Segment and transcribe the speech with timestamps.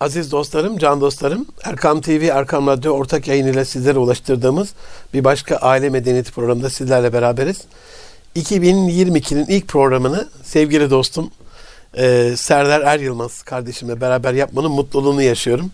[0.00, 4.74] Aziz dostlarım, can dostlarım, Erkam TV, Erkam Radyo ortak yayınıyla sizlere ulaştırdığımız
[5.14, 7.60] bir başka aile medeniyeti programında sizlerle beraberiz.
[8.36, 11.30] 2022'nin ilk programını sevgili dostum
[11.94, 15.70] e, Serdar Er Yılmaz kardeşimle beraber yapmanın mutluluğunu yaşıyorum.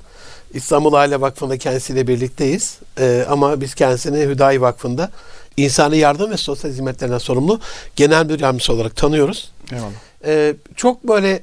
[0.54, 2.78] İstanbul Aile Vakfı'nda kendisiyle birlikteyiz.
[2.98, 5.10] E, ama biz kendisini Hüdayi Vakfı'nda
[5.56, 7.60] insani yardım ve sosyal hizmetlerine sorumlu
[7.96, 9.50] genel bir yardımcısı olarak tanıyoruz.
[9.72, 9.90] Eyvallah.
[10.24, 11.42] E, çok böyle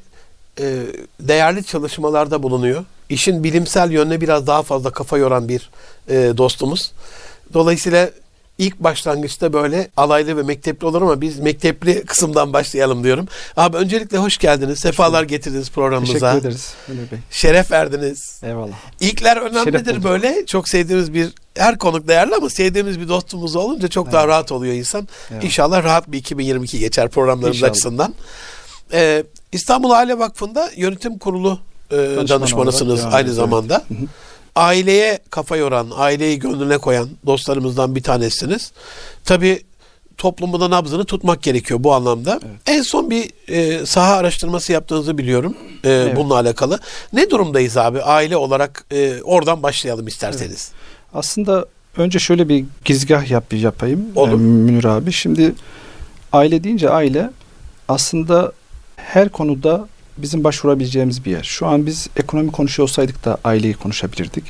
[0.60, 0.84] e,
[1.20, 2.86] değerli çalışmalarda bulunuyor.
[3.10, 5.70] İşin bilimsel yönüne biraz daha fazla kafa yoran bir
[6.10, 6.92] e, dostumuz.
[7.54, 8.10] Dolayısıyla
[8.58, 13.28] ilk başlangıçta böyle alaylı ve mektepli olur ama biz mektepli kısımdan başlayalım diyorum.
[13.58, 14.80] Abi öncelikle hoş geldiniz.
[14.80, 16.32] Sefalar getirdiniz programımıza.
[16.32, 17.20] Teşekkür ederiz Ömer Bey.
[17.32, 18.40] Şeref verdiniz.
[18.44, 18.76] Eyvallah.
[19.00, 20.46] İlkler önemlidir böyle.
[20.46, 24.30] Çok sevdiğimiz bir her konuk değerli ama sevdiğimiz bir dostumuz olunca çok daha Evet.
[24.30, 25.08] rahat oluyor insan.
[25.32, 25.44] Evet.
[25.44, 27.72] İnşallah rahat bir 2022 geçer programlarımız İnşallah.
[27.72, 28.14] açısından.
[28.94, 31.60] Ee, İstanbul Aile Vakfı'nda yönetim kurulu
[31.92, 31.96] e,
[32.30, 33.84] danışmanısınız olarak aynı zamanda.
[33.90, 34.00] evet.
[34.00, 34.08] Hı hı.
[34.56, 38.72] Aileye kafa yoran, aileyi gönlüne koyan dostlarımızdan bir tanesiniz.
[39.26, 39.62] Tabii
[40.18, 42.40] toplumda nabzını tutmak gerekiyor bu anlamda.
[42.68, 46.80] En son bir e, saha araştırması yaptığınızı biliyorum e, bununla alakalı.
[47.14, 50.72] Ne durumdayız abi aile olarak e, oradan başlayalım isterseniz.
[51.14, 51.66] Aslında
[51.98, 54.34] önce şöyle bir gizgah yap, yapayım Olur.
[54.34, 55.12] e, Münir abi.
[55.12, 55.54] Şimdi
[56.32, 57.30] aile deyince aile
[57.88, 58.52] aslında
[59.04, 59.88] her konuda
[60.18, 61.44] bizim başvurabileceğimiz bir yer.
[61.44, 64.44] Şu an biz ekonomi konuşuyor olsaydık da aileyi konuşabilirdik.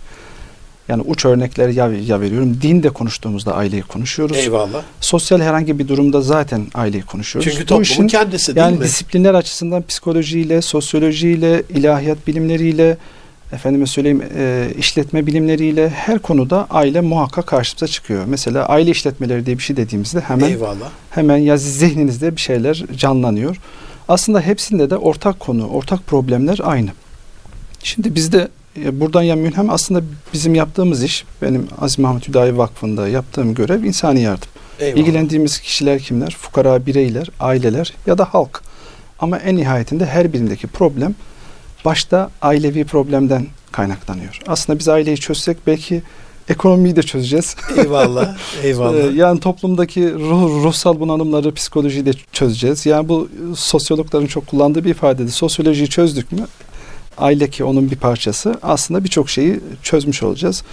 [0.88, 2.58] Yani uç örnekler ya, ya veriyorum.
[2.62, 4.38] Din de konuştuğumuzda aileyi konuşuyoruz.
[4.38, 4.81] Eyvallah.
[5.02, 7.52] Sosyal herhangi bir durumda zaten aileyi konuşuyoruz.
[7.52, 8.84] Çünkü Bu toplumun işin- kendisi değil Yani mi?
[8.84, 12.98] disiplinler açısından psikolojiyle, sosyolojiyle, ilahiyat bilimleriyle,
[13.54, 18.24] efendime söyleyeyim e, işletme bilimleriyle her konuda aile muhakkak karşımıza çıkıyor.
[18.28, 20.90] Mesela aile işletmeleri diye bir şey dediğimizde hemen Eyvallah.
[21.09, 23.56] hemen ya zihninizde bir şeyler canlanıyor.
[24.08, 26.90] Aslında hepsinde de ortak konu, ortak problemler aynı.
[27.84, 28.48] Şimdi bizde
[28.84, 30.02] e, buradan ya mülhem aslında
[30.34, 34.50] bizim yaptığımız iş, benim Aziz Mahmut Hüdayi Vakfı'nda yaptığım görev insani yardım.
[34.80, 35.02] Eyvallah.
[35.02, 36.38] İlgilendiğimiz kişiler kimler?
[36.40, 38.62] Fukara bireyler, aileler ya da halk.
[39.19, 41.16] Ama en nihayetinde her birindeki problem
[41.85, 44.40] başta ailevi problemden kaynaklanıyor.
[44.47, 46.03] Aslında biz aileyi çözsek belki
[46.50, 47.56] ekonomiyi de çözeceğiz.
[47.78, 48.38] Eyvallah.
[48.64, 48.98] Eyvallah.
[48.98, 52.86] Ee, yani toplumdaki ruh, ruhsal bunalımları, psikolojiyi de çözeceğiz.
[52.86, 55.32] Yani bu sosyologların çok kullandığı bir ifadedi.
[55.32, 56.48] Sosyolojiyi çözdük mü
[57.18, 60.64] aile ki onun bir parçası aslında birçok şeyi çözmüş olacağız.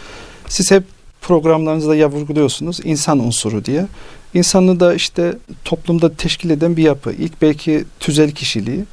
[0.48, 0.82] Siz hep
[1.20, 3.86] programlarınızda ya vurguluyorsunuz insan unsuru diye.
[4.34, 7.12] İnsanı da işte toplumda teşkil eden bir yapı.
[7.12, 8.84] İlk belki tüzel kişiliği,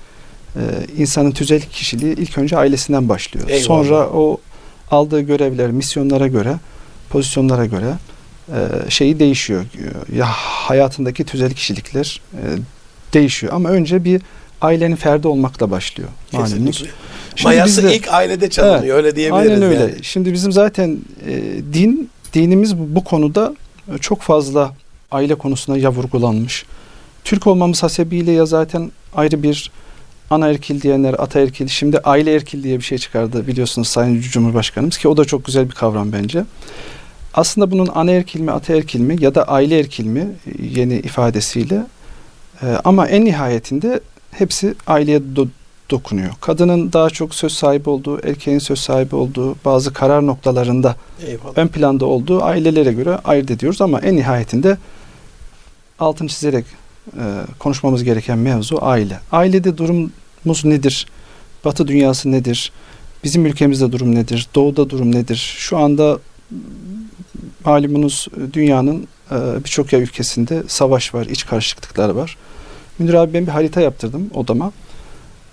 [0.56, 0.62] e,
[0.98, 3.50] insanın tüzel kişiliği ilk önce ailesinden başlıyor.
[3.50, 3.66] Eyvallah.
[3.66, 4.38] Sonra o
[4.92, 6.56] aldığı görevler, misyonlara göre,
[7.10, 7.94] pozisyonlara göre
[8.50, 9.66] e, şeyi değişiyor.
[10.16, 12.42] Ya hayatındaki tüzel kişilikler e,
[13.14, 13.54] değişiyor.
[13.54, 14.22] Ama önce bir
[14.62, 16.10] ailenin ferdi olmakla başlıyor.
[16.32, 16.90] Kesinlikle.
[17.36, 19.50] Şimdi Mayası bizde- ilk ailede çalınıyor Evet, öyle diyebiliriz.
[19.52, 19.80] Aynen öyle.
[19.80, 19.94] yani.
[20.02, 21.42] Şimdi bizim zaten e,
[21.74, 23.56] din dinimiz bu, bu konuda
[23.96, 24.72] e, çok fazla
[25.12, 26.66] aile konusuna ya vurgulanmış.
[27.24, 29.72] Türk olmamız hasebiyle ya zaten ayrı bir
[30.30, 35.18] anaerkil diyenler ataerkil şimdi aile erkil diye bir şey çıkardı biliyorsunuz Sayın Cumhurbaşkanımız ki o
[35.18, 36.46] da çok güzel bir kavram bence.
[37.34, 41.84] Aslında bunun anaerkil mi ataerkil mi ya da aile erkil mi e, yeni ifadesiyle
[42.64, 44.00] e, ama en nihayetinde
[44.32, 45.48] hepsi aileye do-
[45.92, 46.30] dokunuyor.
[46.42, 50.96] Kadının daha çok söz sahibi olduğu, erkeğin söz sahibi olduğu bazı karar noktalarında
[51.28, 51.54] Eyvallah.
[51.56, 54.78] ön planda olduğu ailelere göre ayırt ediyoruz ama en nihayetinde
[56.00, 56.66] altını çizerek
[57.20, 57.24] e,
[57.60, 59.20] konuşmamız gereken mevzu aile.
[59.32, 61.08] Ailede durumumuz nedir?
[61.66, 62.72] Batı dünyası nedir?
[63.24, 64.48] Bizim ülkemizde durum nedir?
[64.56, 65.56] Doğuda durum nedir?
[65.58, 66.20] Şu anda
[67.66, 72.38] malumunuz e, dünyanın e, birçok yer ülkesinde savaş var, iç karışıklıklar var.
[73.00, 74.72] Münir abi ben bir harita yaptırdım odama.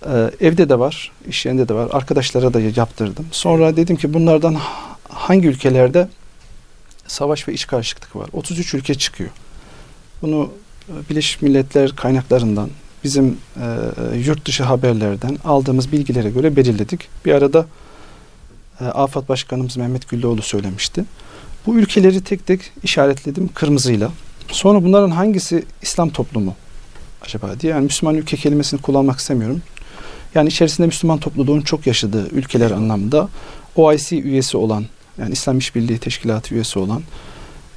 [0.07, 1.89] Ee, evde de var, iş yerinde de var.
[1.93, 3.27] Arkadaşlara da yaptırdım.
[3.33, 4.57] Sonra dedim ki bunlardan
[5.09, 6.09] hangi ülkelerde
[7.07, 8.29] savaş ve iç karışıklık var?
[8.33, 9.31] 33 ülke çıkıyor.
[10.23, 12.71] Bunu e, Birleşmiş Milletler kaynaklarından,
[13.05, 17.09] bizim e, yurt dışı haberlerden aldığımız bilgilere göre belirledik.
[17.25, 17.67] Bir arada
[18.81, 21.05] e, AFAD Başkanımız Mehmet Güllüoğlu söylemişti.
[21.67, 24.11] Bu ülkeleri tek tek işaretledim kırmızıyla.
[24.49, 26.55] Sonra bunların hangisi İslam toplumu
[27.23, 27.73] acaba diye.
[27.73, 29.63] Yani Müslüman ülke kelimesini kullanmak istemiyorum.
[30.35, 33.29] Yani içerisinde Müslüman topluluğun çok yaşadığı ülkeler anlamında
[33.77, 34.85] OIC üyesi olan
[35.19, 37.03] yani İslam İşbirliği Teşkilatı üyesi olan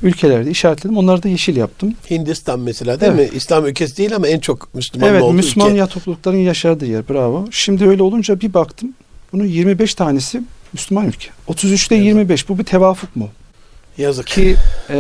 [0.02, 0.98] ülkelerde işaretledim.
[0.98, 1.94] Onları da yeşil yaptım.
[2.10, 3.32] Hindistan mesela değil Evet.
[3.32, 3.38] mi?
[3.38, 5.80] İslam ülkesi değil ama en çok Müslüman evet olduğu Müslüman ülke.
[5.80, 7.46] ya toplulukların yaşadığı yer bravo.
[7.52, 8.90] Şimdi öyle olunca bir baktım.
[9.34, 10.42] Bunun 25 tanesi
[10.74, 11.28] Müslüman ülke.
[11.48, 12.06] 33'te Evet.
[12.06, 13.30] 25 bu bir tevafuk mu?
[13.98, 14.28] Yazık.
[14.28, 14.56] Ki
[14.90, 14.98] e,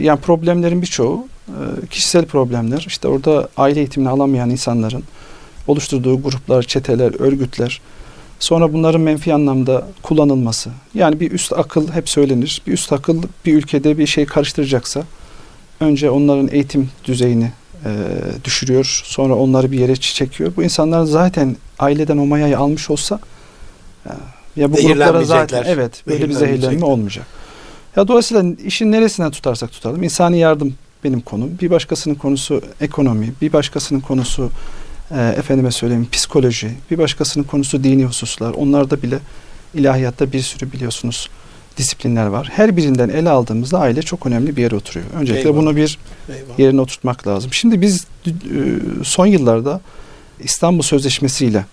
[0.00, 2.84] yani problemlerin birçoğu e, kişisel problemler.
[2.88, 5.04] İşte orada aile eğitimini alamayan insanların
[5.66, 7.80] oluşturduğu gruplar, çeteler, örgütler.
[8.40, 10.70] Sonra bunların menfi anlamda kullanılması.
[10.94, 12.62] Yani bir üst akıl hep söylenir.
[12.66, 15.02] Bir üst akıl bir ülkede bir şey karıştıracaksa
[15.80, 17.52] önce onların eğitim düzeyini
[17.84, 17.90] e,
[18.44, 19.02] düşürüyor.
[19.04, 20.52] Sonra onları bir yere çekiyor.
[20.56, 23.20] Bu insanlar zaten aileden o mayayı almış olsa
[24.06, 24.10] e,
[24.56, 27.26] ya bu gruplara zaten evet böyle bir zehirlenme olmayacak.
[27.96, 30.02] Ya dolayısıyla işin neresinden tutarsak tutalım.
[30.02, 30.74] İnsani yardım
[31.04, 31.58] benim konum.
[31.60, 34.50] Bir başkasının konusu ekonomi, bir başkasının konusu
[35.10, 38.50] e, efendime söyleyeyim psikoloji, bir başkasının konusu dini hususlar.
[38.50, 39.18] Onlarda bile
[39.74, 41.30] ilahiyatta bir sürü biliyorsunuz
[41.76, 42.48] disiplinler var.
[42.52, 45.06] Her birinden ele aldığımızda aile çok önemli bir yere oturuyor.
[45.14, 45.62] Öncelikle Eyvallah.
[45.62, 45.98] bunu bir
[46.28, 46.58] Eyvallah.
[46.58, 47.52] yerine oturtmak lazım.
[47.52, 48.30] Şimdi biz e,
[49.04, 49.80] son yıllarda
[50.40, 51.64] İstanbul Sözleşmesi ile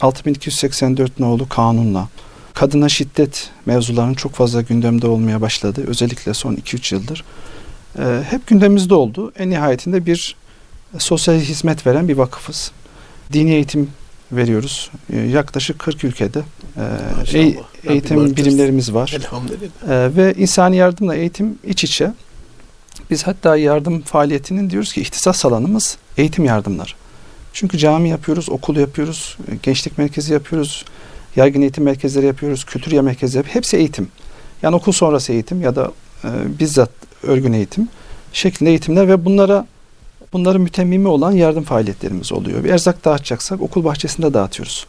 [0.00, 2.08] 6284 nolu kanunla
[2.54, 5.84] kadına şiddet mevzularının çok fazla gündemde olmaya başladı.
[5.86, 7.24] Özellikle son 2-3 yıldır.
[7.98, 9.32] Ee, hep gündemimizde oldu.
[9.38, 10.36] En nihayetinde bir
[10.98, 12.72] sosyal hizmet veren bir vakıfız.
[13.32, 13.90] Dini eğitim
[14.32, 14.90] veriyoruz.
[15.12, 16.42] Ee, yaklaşık 40 ülkede
[17.32, 17.54] e, e
[17.84, 19.12] eğitim birimlerimiz var.
[19.16, 19.88] Elhamdülillah.
[19.88, 22.12] E, ve insani yardımla eğitim iç içe.
[23.10, 26.90] Biz hatta yardım faaliyetinin diyoruz ki ihtisas alanımız eğitim yardımları.
[27.52, 30.84] Çünkü cami yapıyoruz, okul yapıyoruz, gençlik merkezi yapıyoruz,
[31.36, 33.56] yaygın eğitim merkezleri yapıyoruz, kültür ya merkezleri yapıyoruz.
[33.56, 34.08] Hepsi eğitim.
[34.62, 35.92] Yani okul sonrası eğitim ya da
[36.24, 36.28] e,
[36.58, 36.90] bizzat
[37.22, 37.88] örgün eğitim
[38.32, 39.66] şeklinde eğitimler ve bunlara
[40.32, 42.64] bunların mütemmimi olan yardım faaliyetlerimiz oluyor.
[42.64, 44.86] Bir erzak dağıtacaksak okul bahçesinde dağıtıyoruz.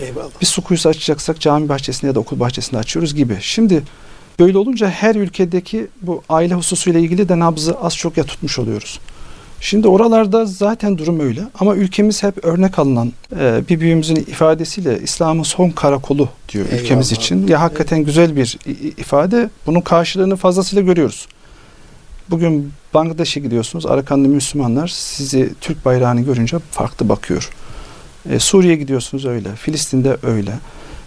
[0.00, 0.40] Eyvallah.
[0.40, 3.38] Bir su kuyusu açacaksak cami bahçesinde ya da okul bahçesinde açıyoruz gibi.
[3.40, 3.82] Şimdi
[4.40, 9.00] böyle olunca her ülkedeki bu aile hususuyla ilgili de nabzı az çok ya tutmuş oluyoruz.
[9.60, 15.42] Şimdi oralarda zaten durum öyle ama ülkemiz hep örnek alınan e, bir büyüğümüzün ifadesiyle İslam'ın
[15.42, 16.82] son karakolu diyor Eyvallah.
[16.82, 17.46] ülkemiz için.
[17.46, 18.06] Ya hakikaten evet.
[18.06, 18.58] güzel bir
[18.96, 19.50] ifade.
[19.66, 21.26] Bunun karşılığını fazlasıyla görüyoruz.
[22.30, 23.86] Bugün Bangladeş'e gidiyorsunuz.
[23.86, 27.50] Arakanlı Müslümanlar sizi Türk bayrağını görünce farklı bakıyor.
[28.30, 29.54] E, Suriye gidiyorsunuz öyle.
[29.54, 30.52] Filistin'de öyle.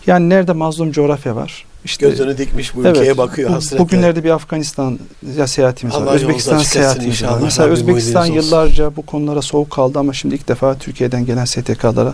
[0.08, 1.66] Yani nerede mazlum coğrafya var?
[1.86, 3.80] İşte, Gözünü dikmiş bu ülkeye evet, bakıyor hasretle.
[3.80, 5.00] Bugünlerde bir Afganistan
[5.46, 6.14] seyahatimiz Allah var.
[6.14, 7.40] Özbekistan seyahatimiz var.
[7.44, 12.14] Mesela Özbekistan yıllarca bu konulara soğuk kaldı ama şimdi ilk defa Türkiye'den gelen STK'lara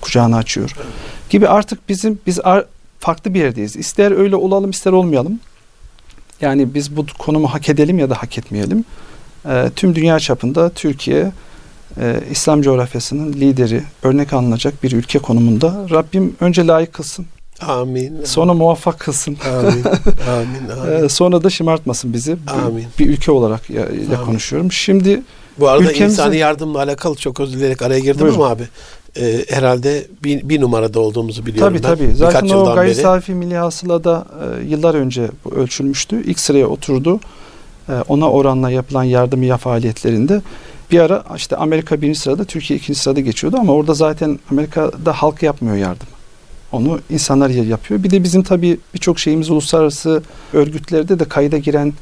[0.00, 0.76] kucağını açıyor.
[1.30, 2.38] Gibi artık bizim biz
[2.98, 3.76] farklı bir yerdeyiz.
[3.76, 5.40] İster öyle olalım ister olmayalım.
[6.40, 8.84] Yani biz bu konumu hak edelim ya da hak etmeyelim.
[9.48, 11.32] E, tüm dünya çapında Türkiye
[12.00, 15.86] e, İslam coğrafyasının lideri, örnek alınacak bir ülke konumunda.
[15.90, 17.26] Rabbim önce layık kılsın.
[17.60, 18.24] Amin.
[18.24, 19.36] Sonra muvaffak kılsın.
[19.48, 19.64] Amin.
[20.30, 20.80] Amin.
[20.80, 21.04] amin.
[21.04, 22.36] E, sonra da şımartmasın bizi.
[22.46, 22.86] Amin.
[22.98, 24.72] Bir, bir ülke olarak ya, ya konuşuyorum.
[24.72, 25.22] Şimdi
[25.58, 26.04] bu arada ülkemize...
[26.04, 28.36] insani yardımla alakalı çok özür dileyerek araya girdim Buyurun.
[28.36, 28.62] ama abi
[29.16, 31.96] e, herhalde bir, bir numarada olduğumuzu biliyorum tabii, ben.
[31.96, 32.16] Tabii tabii.
[32.16, 36.22] Zaten Birkaç o gayri safi milli hasılada e, yıllar önce bu ölçülmüştü.
[36.24, 37.20] İlk sıraya oturdu.
[37.88, 40.42] E, ona oranla yapılan yardım ya faaliyetlerinde
[40.90, 45.42] bir ara işte Amerika birinci sırada, Türkiye ikinci sırada geçiyordu ama orada zaten Amerika'da halk
[45.42, 46.06] yapmıyor yardım.
[46.72, 48.02] Onu insanlar yapıyor.
[48.02, 50.22] Bir de bizim tabii birçok şeyimiz uluslararası
[50.52, 51.92] örgütlerde de kayda giren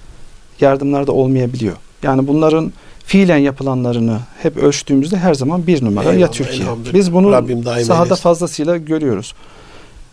[0.61, 1.77] yardımlar da olmayabiliyor.
[2.03, 2.73] Yani bunların
[3.07, 6.69] fiilen yapılanlarını hep ölçtüğümüzde her zaman bir numara Eyvallah, ya Türkiye.
[6.95, 7.73] Biz bunu sahada
[8.05, 8.15] eylesin.
[8.15, 9.35] fazlasıyla görüyoruz.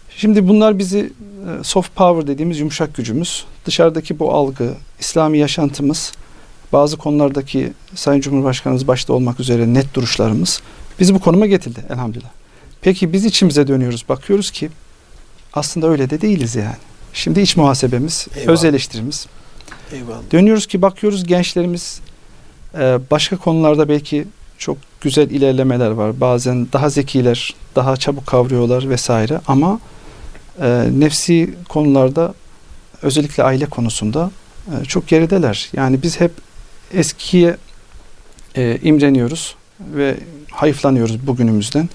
[0.09, 6.11] Şimdi bunlar bizi e, soft power dediğimiz yumuşak gücümüz, dışarıdaki bu algı, İslami yaşantımız,
[6.73, 10.61] bazı konulardaki Sayın Cumhurbaşkanımız başta olmak üzere net duruşlarımız
[10.99, 12.29] bizi bu konuma getirdi elhamdülillah.
[12.81, 14.69] Peki biz içimize dönüyoruz, bakıyoruz ki
[15.53, 16.75] aslında öyle de değiliz yani.
[17.13, 18.53] Şimdi iç muhasebemiz, Eyvallah.
[18.53, 19.27] öz eleştirimiz.
[19.91, 20.31] Eyvallah.
[20.31, 22.01] Dönüyoruz ki bakıyoruz gençlerimiz
[22.77, 24.25] ee, başka konularda belki
[24.57, 26.21] çok güzel ilerlemeler var.
[26.21, 29.79] Bazen daha zekiler, daha çabuk kavruyorlar vesaire ama
[30.61, 32.33] e, nefsi konularda
[33.01, 34.31] özellikle aile konusunda
[34.67, 35.69] e, çok gerideler.
[35.73, 36.31] Yani biz hep
[36.93, 37.57] eskiye
[38.55, 40.17] e, imreniyoruz ve
[40.51, 41.89] hayıflanıyoruz bugünümüzden.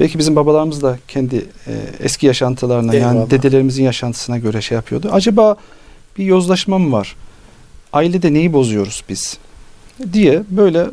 [0.00, 3.14] Belki bizim babalarımız da kendi e, eski yaşantılarına Eyvallah.
[3.14, 5.08] yani dedelerimizin yaşantısına göre şey yapıyordu.
[5.12, 5.56] Acaba
[6.18, 7.16] bir yozlaşma mı var?
[7.92, 9.38] Ailede neyi bozuyoruz biz?
[10.12, 10.86] Diye böyle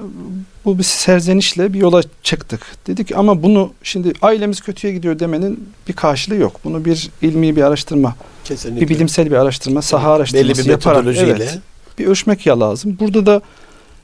[0.65, 2.61] bu bir serzenişle bir yola çıktık.
[2.87, 6.59] Dedik ama bunu şimdi ailemiz kötüye gidiyor demenin bir karşılığı yok.
[6.63, 8.81] Bunu bir ilmi bir araştırma, Kesinlikle.
[8.81, 11.59] bir bilimsel bir araştırma, saha araştırması Belli bir yaparak evet,
[11.99, 12.97] bir ölçmek ya lazım.
[12.99, 13.41] Burada da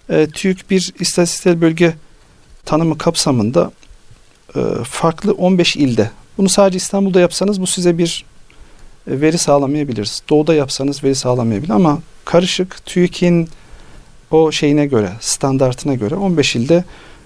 [0.10, 1.94] e, TÜİK bir istatistiksel bölge
[2.66, 3.72] tanımı kapsamında
[4.56, 8.26] e, farklı 15 ilde bunu sadece İstanbul'da yapsanız bu size bir
[9.08, 10.20] e, veri sağlamayabilir.
[10.30, 13.50] Doğuda yapsanız veri sağlamayabilir ama karışık TÜİK'in
[14.32, 16.84] o şeyine göre, standartına göre 15 ilde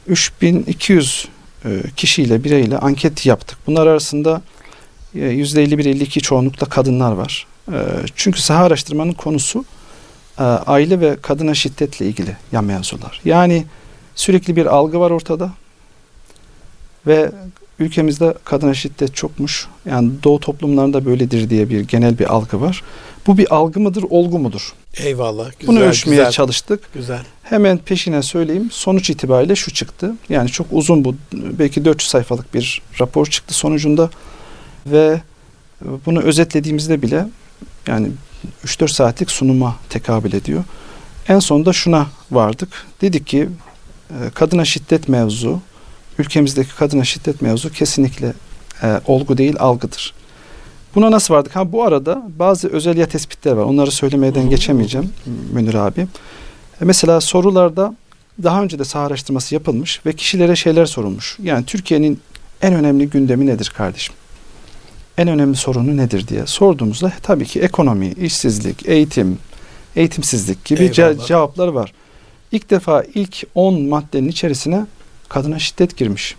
[0.07, 1.27] 3200
[1.65, 3.57] e, kişiyle, bireyle anket yaptık.
[3.67, 4.41] Bunlar arasında
[5.15, 7.47] %51-52 e, çoğunlukla kadınlar var.
[7.71, 7.77] E,
[8.15, 9.65] çünkü saha araştırmanın konusu
[10.37, 13.21] aile ve kadına şiddetle ilgili yan mevzular.
[13.25, 13.65] Yani
[14.15, 15.51] sürekli bir algı var ortada
[17.07, 17.31] ve
[17.79, 19.67] ülkemizde kadına şiddet çokmuş.
[19.85, 22.83] Yani doğu toplumlarında böyledir diye bir genel bir algı var.
[23.27, 24.73] Bu bir algı mıdır, olgu mudur?
[24.97, 25.51] Eyvallah.
[25.59, 26.93] Güzel, Bunu ölçmeye güzel, çalıştık.
[26.93, 27.21] Güzel.
[27.43, 28.69] Hemen peşine söyleyeyim.
[28.71, 30.13] Sonuç itibariyle şu çıktı.
[30.29, 31.15] Yani çok uzun bu.
[31.33, 34.09] Belki 400 sayfalık bir rapor çıktı sonucunda.
[34.85, 35.21] Ve
[36.05, 37.27] bunu özetlediğimizde bile
[37.87, 38.11] yani
[38.65, 40.63] 3-4 saatlik sunuma tekabül ediyor.
[41.27, 42.69] En sonunda şuna vardık.
[43.01, 43.49] Dedik ki
[44.09, 45.61] e, kadına şiddet mevzu,
[46.19, 48.33] ülkemizdeki kadına şiddet mevzu kesinlikle
[48.83, 50.13] e, olgu değil algıdır.
[50.95, 51.55] Buna nasıl vardık?
[51.55, 53.63] Ha bu arada bazı özel ya tespitler var.
[53.63, 55.09] Onları söylemeden geçemeyeceğim
[55.53, 56.01] Münir abi.
[56.81, 57.95] E, mesela sorularda
[58.43, 61.37] daha önce de saha araştırması yapılmış ve kişilere şeyler sorulmuş.
[61.43, 62.19] Yani Türkiye'nin
[62.61, 64.15] en önemli gündemi nedir kardeşim?
[65.17, 69.37] En önemli sorunu nedir diye sorduğumuzda tabii ki ekonomi, işsizlik, eğitim,
[69.95, 71.93] eğitimsizlik gibi ce- cevaplar var.
[72.51, 74.85] İlk defa ilk 10 maddenin içerisine
[75.29, 76.35] kadına şiddet girmiş.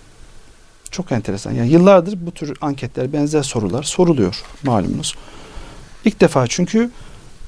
[0.90, 1.52] Çok enteresan.
[1.52, 5.14] Yani yıllardır bu tür anketler, benzer sorular soruluyor malumunuz.
[6.04, 6.90] İlk defa çünkü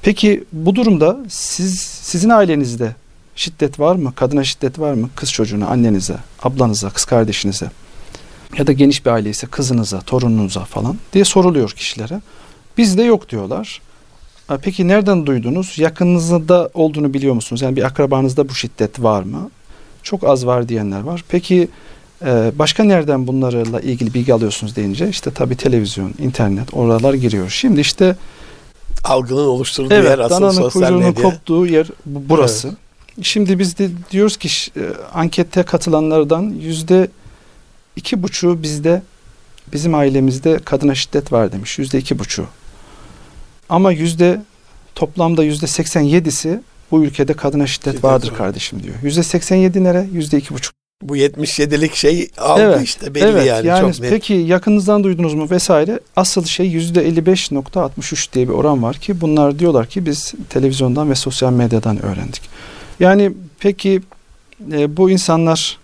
[0.01, 2.95] peki bu durumda siz sizin ailenizde
[3.35, 4.13] şiddet var mı?
[4.15, 5.09] Kadına şiddet var mı?
[5.15, 7.71] Kız çocuğuna, annenize, ablanıza, kız kardeşinize
[8.57, 12.21] ya da geniş bir aile ise kızınıza, torununuza falan diye soruluyor kişilere.
[12.77, 13.81] Bizde yok diyorlar.
[14.61, 15.79] Peki nereden duydunuz?
[15.79, 17.61] Yakınınızda olduğunu biliyor musunuz?
[17.61, 19.49] Yani bir akrabanızda bu şiddet var mı?
[20.03, 21.23] Çok az var diyenler var.
[21.29, 21.67] Peki
[22.25, 27.49] e, başka nereden bunlarla ilgili bilgi alıyorsunuz deyince işte tabii televizyon, internet oralar giriyor.
[27.49, 28.15] Şimdi işte
[29.03, 31.23] Algının oluşturduğu evet yer dananın sosyal medya.
[31.23, 32.75] koptuğu yer bu- burası.
[33.21, 34.49] Şimdi biz de diyoruz ki
[34.79, 34.81] e,
[35.13, 37.07] ankette katılanlardan yüzde
[37.95, 39.01] iki buçuğu bizde
[39.73, 41.79] bizim ailemizde kadına şiddet var demiş.
[41.79, 42.45] Yüzde iki buçuğu.
[43.69, 44.41] Ama yüzde
[44.95, 46.61] toplamda yüzde seksen yedisi
[46.91, 48.37] bu ülkede kadına şiddet, Şiddet vardır var.
[48.37, 48.95] kardeşim diyor.
[49.03, 50.07] Yüzde seksen yedi nere?
[50.13, 50.73] Yüzde iki buçuk.
[51.03, 54.11] Bu 77'lik şey algı Evet, işte belli evet yani, yani çok net.
[54.11, 59.59] peki yakınınızdan duydunuz mu vesaire asıl şey yüzde 55.63 diye bir oran var ki bunlar
[59.59, 62.41] diyorlar ki biz televizyondan ve sosyal medyadan öğrendik.
[62.99, 64.01] Yani peki
[64.71, 65.77] e, bu insanlar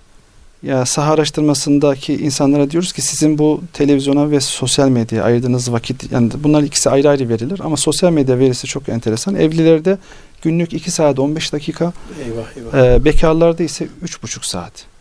[0.63, 6.31] ya saha araştırmasındaki insanlara diyoruz ki sizin bu televizyona ve sosyal medyaya ayırdığınız vakit yani
[6.43, 9.35] bunlar ikisi ayrı ayrı verilir ama sosyal medya verisi çok enteresan.
[9.35, 9.97] Evlilerde
[10.41, 11.93] günlük 2 saat 15 dakika
[12.25, 12.95] Eyvah eyvah.
[12.95, 14.94] ee, bekarlarda ise üç buçuk saat.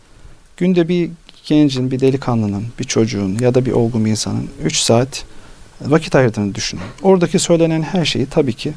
[0.57, 1.09] Günde bir
[1.45, 5.23] gencin, bir delikanlının, bir çocuğun ya da bir olgun bir insanın 3 saat
[5.81, 6.81] vakit ayırdığını düşünün.
[7.03, 8.73] Oradaki söylenen her şeyi tabii ki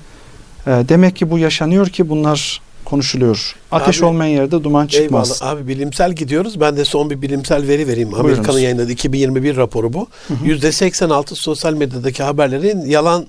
[0.67, 3.57] e, demek ki bu yaşanıyor ki bunlar konuşuluyor.
[3.71, 5.41] Ateş Abi- olmayan yerde duman çıkmaz.
[5.43, 5.55] Eyvallah.
[5.55, 6.61] Abi bilimsel gidiyoruz.
[6.61, 8.15] Ben de son bir bilimsel veri vereyim.
[8.15, 10.09] Amerika'nın yayınladığı 2021 raporu bu.
[10.29, 10.35] Hı.
[10.35, 13.27] %86 sosyal medyadaki haberlerin yalan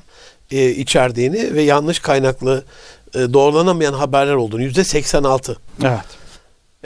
[0.51, 2.63] e, içerdiğini ve yanlış kaynaklı
[3.13, 5.55] e, doğrulanamayan haberler olduğunu %86.
[5.83, 5.99] Evet.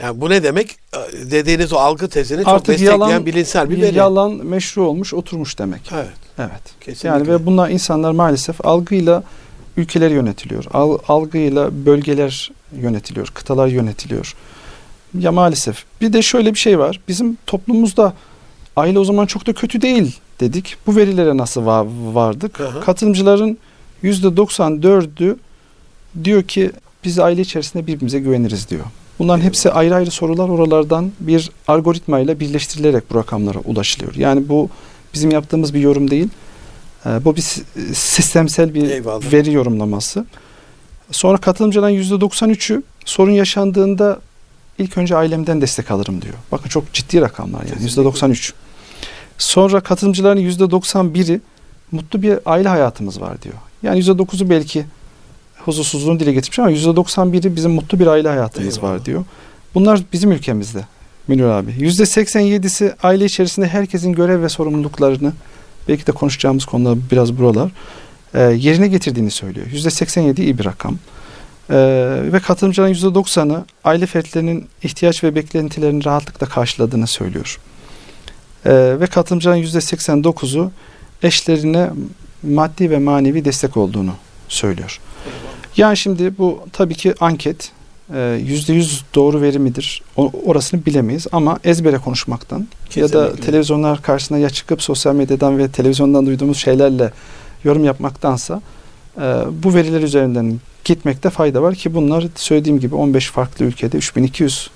[0.02, 0.76] Yani bu ne demek?
[0.96, 3.96] E, Dediğiniz o algı tezini çok Artık destekleyen yalan- bilimsel bir Bir veri.
[3.96, 5.90] yalan meşru olmuş, oturmuş demek.
[5.94, 6.08] Evet.
[6.38, 6.50] Evet.
[6.80, 7.08] Kesinlikle.
[7.08, 9.22] Yani ve bunlar insanlar maalesef algıyla
[9.76, 10.64] ülkeler yönetiliyor.
[10.72, 14.34] Al- algıyla bölgeler yönetiliyor, kıtalar yönetiliyor.
[15.18, 15.84] Ya maalesef.
[16.00, 17.00] Bir de şöyle bir şey var.
[17.08, 18.14] Bizim toplumumuzda
[18.76, 20.76] aile o zaman çok da kötü değil dedik.
[20.86, 22.58] Bu verilere nasıl va- vardık?
[22.60, 22.80] Hı hı.
[22.84, 23.58] Katılımcıların
[24.02, 25.36] %94'ü
[26.24, 26.70] diyor ki
[27.04, 28.84] biz aile içerisinde birbirimize güveniriz diyor.
[29.18, 34.14] Bunların hepsi ayrı ayrı sorular oralardan bir algoritmayla birleştirilerek bu rakamlara ulaşılıyor.
[34.14, 34.68] Yani bu
[35.14, 36.28] bizim yaptığımız bir yorum değil.
[37.06, 39.32] Ee, Bu bir si- sistemsel bir Eyvallah.
[39.32, 40.24] veri yorumlaması.
[41.10, 44.20] Sonra katılımcıların %93'ü sorun yaşandığında
[44.78, 46.34] ilk önce ailemden destek alırım diyor.
[46.52, 48.02] Bakın çok ciddi rakamlar yani Kesinlikle.
[48.02, 48.52] %93.
[49.38, 51.40] Sonra katılımcıların %91'i
[51.92, 53.54] mutlu bir aile hayatımız var diyor.
[53.82, 54.84] Yani %9'u belki
[55.64, 58.92] huzursuzluğunu dile getirmiş ama %91'i bizim mutlu bir aile hayatımız Eyvallah.
[58.92, 59.24] var diyor.
[59.74, 60.84] Bunlar bizim ülkemizde
[61.28, 61.70] Münir abi.
[61.70, 65.32] %87'si aile içerisinde herkesin görev ve sorumluluklarını
[65.88, 67.70] belki de konuşacağımız konular biraz buralar
[68.34, 69.66] e, yerine getirdiğini söylüyor.
[69.66, 70.98] %87 iyi bir rakam.
[71.70, 71.76] E,
[72.32, 77.60] ve katılımcıların %90'ı aile fertlerinin ihtiyaç ve beklentilerini rahatlıkla karşıladığını söylüyor.
[78.64, 80.72] E, ve katılımcıların %89'u
[81.22, 81.90] eşlerine
[82.42, 84.12] maddi ve manevi destek olduğunu
[84.48, 85.00] söylüyor.
[85.76, 87.70] Yani şimdi bu tabii ki anket
[88.14, 90.02] e, yüzde yüz doğru veri midir?
[90.46, 93.46] Orasını bilemeyiz ama ezbere konuşmaktan ya da Kesinlikle.
[93.46, 97.12] televizyonlar karşısına ya çıkıp sosyal medyadan ve televizyondan duyduğumuz şeylerle
[97.64, 98.62] yorum yapmaktansa
[99.16, 99.20] e,
[99.62, 104.70] bu veriler üzerinden gitmekte fayda var ki bunlar söylediğim gibi 15 farklı ülkede 3200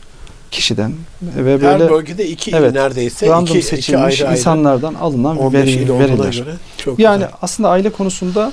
[0.50, 2.75] kişiden ve Her böyle bölgede iki Evet.
[2.75, 4.38] neredeyse random iki, iki seçilmiş ayrı ayrı.
[4.38, 6.33] insanlardan alınan 15 veri, veriler.
[6.45, 7.31] göre çok Yani güzel.
[7.43, 8.52] aslında aile konusunda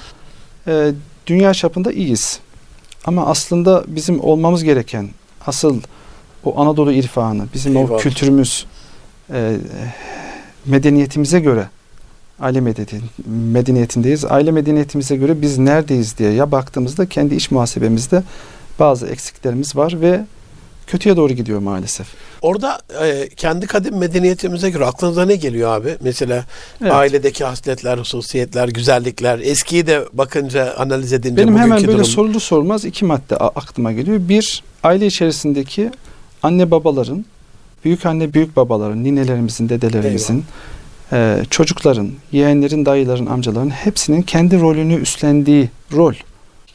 [0.67, 0.91] e,
[1.27, 2.39] dünya çapında iyiyiz.
[3.05, 5.09] Ama aslında bizim olmamız gereken
[5.45, 5.81] asıl
[6.43, 7.99] o Anadolu irfanı, bizim o Eyvallah.
[7.99, 8.65] kültürümüz,
[9.33, 9.57] e,
[10.65, 11.69] medeniyetimize göre
[12.39, 14.25] aile medeniyeti, medeniyetindeyiz.
[14.25, 18.23] Aile medeniyetimize göre biz neredeyiz diye ya baktığımızda kendi iç muhasebemizde
[18.79, 20.25] bazı eksiklerimiz var ve
[20.87, 22.07] kötüye doğru gidiyor maalesef.
[22.41, 25.95] Orada e, kendi kadim medeniyetimize göre aklınıza ne geliyor abi?
[26.01, 26.45] Mesela
[26.81, 26.91] evet.
[26.91, 29.39] ailedeki hasletler, hususiyetler, güzellikler.
[29.39, 32.05] Eskiyi de bakınca, analiz edince Benim hemen böyle durum...
[32.05, 34.19] sorulu sormaz iki madde aklıma geliyor.
[34.21, 35.91] Bir, aile içerisindeki
[36.43, 37.25] anne babaların,
[37.85, 40.43] büyük anne büyük babaların, ninelerimizin, dedelerimizin,
[41.11, 46.13] e, çocukların, yeğenlerin, dayıların, amcaların hepsinin kendi rolünü üstlendiği rol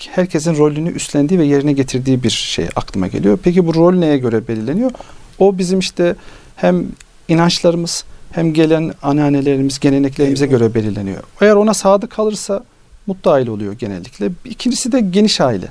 [0.09, 3.39] herkesin rolünü üstlendiği ve yerine getirdiği bir şey aklıma geliyor.
[3.43, 4.91] Peki bu rol neye göre belirleniyor?
[5.39, 6.17] O bizim işte
[6.57, 6.87] hem
[7.29, 10.59] inançlarımız hem gelen anneannelerimiz, geleneklerimize Eyvallah.
[10.59, 11.23] göre belirleniyor.
[11.41, 12.65] Eğer ona sadık kalırsa
[13.07, 14.31] mutlu aile oluyor genellikle.
[14.45, 15.69] İkincisi de geniş aile.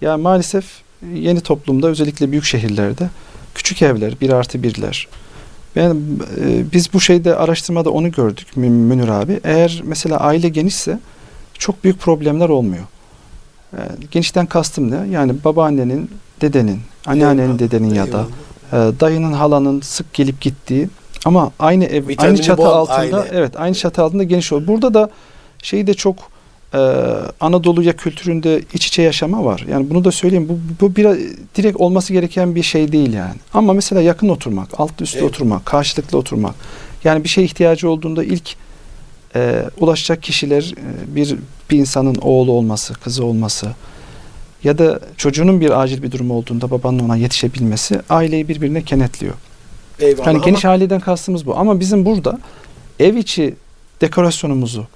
[0.00, 0.64] Ya maalesef
[1.14, 3.08] yeni toplumda özellikle büyük şehirlerde
[3.54, 5.08] küçük evler, bir artı birler.
[5.76, 5.96] Ben,
[6.40, 9.40] e, biz bu şeyde araştırmada onu gördük Münir abi.
[9.44, 10.98] Eğer mesela aile genişse
[11.58, 12.84] çok büyük problemler olmuyor.
[13.78, 15.08] E, genişten kastım ne?
[15.10, 18.26] Yani babaannenin, dedenin, anneannenin, dedenin ya da
[18.72, 20.88] e, dayının, halanın sık gelip gittiği
[21.24, 23.28] ama aynı ev, Vitamini aynı çatı altında, aile.
[23.32, 24.66] evet, aynı çatı altında geniş olur.
[24.66, 25.10] Burada da
[25.62, 26.16] şeyi de çok
[26.74, 26.78] e,
[27.40, 29.66] Anadolu'ya kültüründe iç içe yaşama var.
[29.70, 30.48] Yani bunu da söyleyeyim.
[30.48, 31.16] Bu, bu biraz
[31.54, 33.34] direkt olması gereken bir şey değil yani.
[33.54, 35.28] Ama mesela yakın oturmak, alt üstte evet.
[35.30, 36.54] oturmak, karşılıklı oturmak.
[37.04, 38.56] Yani bir şey ihtiyacı olduğunda ilk
[39.34, 41.36] e, ulaşacak kişiler e, bir
[41.70, 43.68] bir insanın oğlu olması, kızı olması
[44.64, 49.34] ya da çocuğunun bir acil bir durum olduğunda babanın ona yetişebilmesi aileyi birbirine kenetliyor.
[50.00, 51.56] Eyvallah yani geniş aileden kastımız bu.
[51.56, 52.38] Ama bizim burada
[53.00, 53.54] ev içi
[54.00, 54.86] dekorasyonumuzu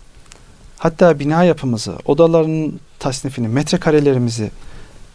[0.79, 4.51] hatta bina yapımızı, odaların tasnifini, metrekarelerimizi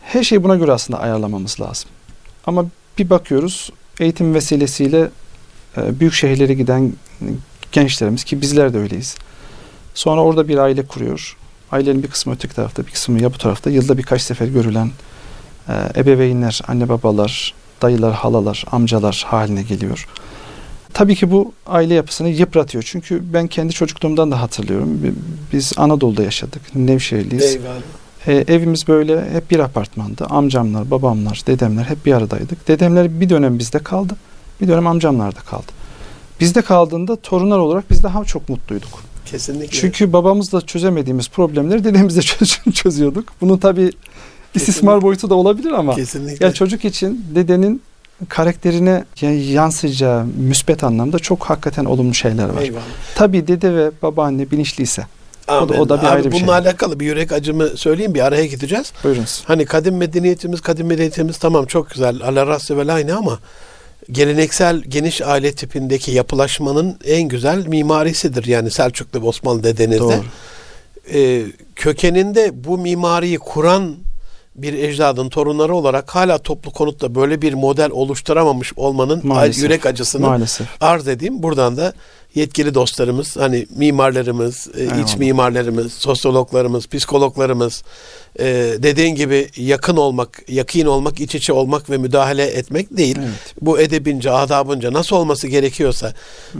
[0.01, 1.89] her şeyi buna göre aslında ayarlamamız lazım.
[2.45, 2.65] Ama
[2.97, 5.09] bir bakıyoruz eğitim vesilesiyle
[5.77, 6.93] e, büyük şehirlere giden
[7.73, 9.15] gençlerimiz ki bizler de öyleyiz.
[9.93, 11.37] Sonra orada bir aile kuruyor.
[11.71, 13.69] Ailenin bir kısmı öteki tarafta, bir kısmı ya bu tarafta.
[13.69, 14.91] Yılda birkaç sefer görülen
[15.69, 20.07] e, ebeveynler, anne babalar, dayılar, halalar, amcalar haline geliyor.
[20.93, 22.83] Tabii ki bu aile yapısını yıpratıyor.
[22.87, 25.15] Çünkü ben kendi çocukluğumdan da hatırlıyorum.
[25.53, 26.61] Biz Anadolu'da yaşadık.
[26.75, 27.55] Nevşehirliyiz.
[27.55, 27.81] Eyvallah.
[28.27, 30.25] E, evimiz böyle hep bir apartmanda.
[30.25, 32.67] Amcamlar, babamlar, dedemler hep bir aradaydık.
[32.67, 34.15] Dedemler bir dönem bizde kaldı.
[34.61, 35.71] Bir dönem amcamlarda kaldı.
[36.39, 39.03] Bizde kaldığında torunlar olarak biz daha çok mutluyduk.
[39.25, 39.79] Kesinlikle.
[39.79, 42.21] Çünkü babamızla çözemediğimiz problemleri dedemizle
[42.73, 43.25] çözüyorduk.
[43.41, 43.91] Bunun tabii
[44.55, 46.45] istismar boyutu da olabilir ama Kesinlikle.
[46.45, 47.81] ya çocuk için dedenin
[48.29, 49.05] karakterine
[49.51, 52.61] yansıyacağı müspet anlamda çok hakikaten olumlu şeyler var.
[52.61, 52.81] Eyvallah.
[53.15, 55.07] Tabii dede ve babaanne bilinçliyse
[55.47, 55.65] Amen.
[55.65, 56.69] O da, o da bir Abi ayrı bir bununla şey.
[56.69, 58.93] alakalı bir yürek acımı söyleyeyim bir araya gideceğiz.
[59.03, 59.43] Buyurunuz.
[59.45, 62.21] Hani kadim medeniyetimiz, kadim medeniyetimiz tamam çok güzel.
[62.23, 63.39] Allah rassi ve aynı ama
[64.11, 68.45] geleneksel geniş aile tipindeki yapılaşmanın en güzel mimarisidir.
[68.45, 69.99] Yani Selçuklu ve Osmanlı dedenizde.
[70.03, 70.23] Doğru.
[71.13, 71.43] Ee,
[71.75, 73.95] kökeninde bu mimariyi kuran
[74.55, 79.63] bir ecdadın torunları olarak hala toplu konutta böyle bir model oluşturamamış olmanın Maalesef.
[79.63, 80.67] yürek acısını Maalesef.
[80.81, 81.43] arz edeyim.
[81.43, 81.93] Buradan da
[82.35, 85.03] yetkili dostlarımız, hani mimarlarımız, e, Eyvallah.
[85.03, 87.83] iç mimarlarımız, sosyologlarımız, psikologlarımız,
[88.39, 88.45] e,
[88.79, 93.17] dediğin gibi yakın olmak, yakın olmak, iç içe olmak ve müdahale etmek değil.
[93.19, 93.55] Evet.
[93.61, 96.13] Bu edebince, adabınca nasıl olması gerekiyorsa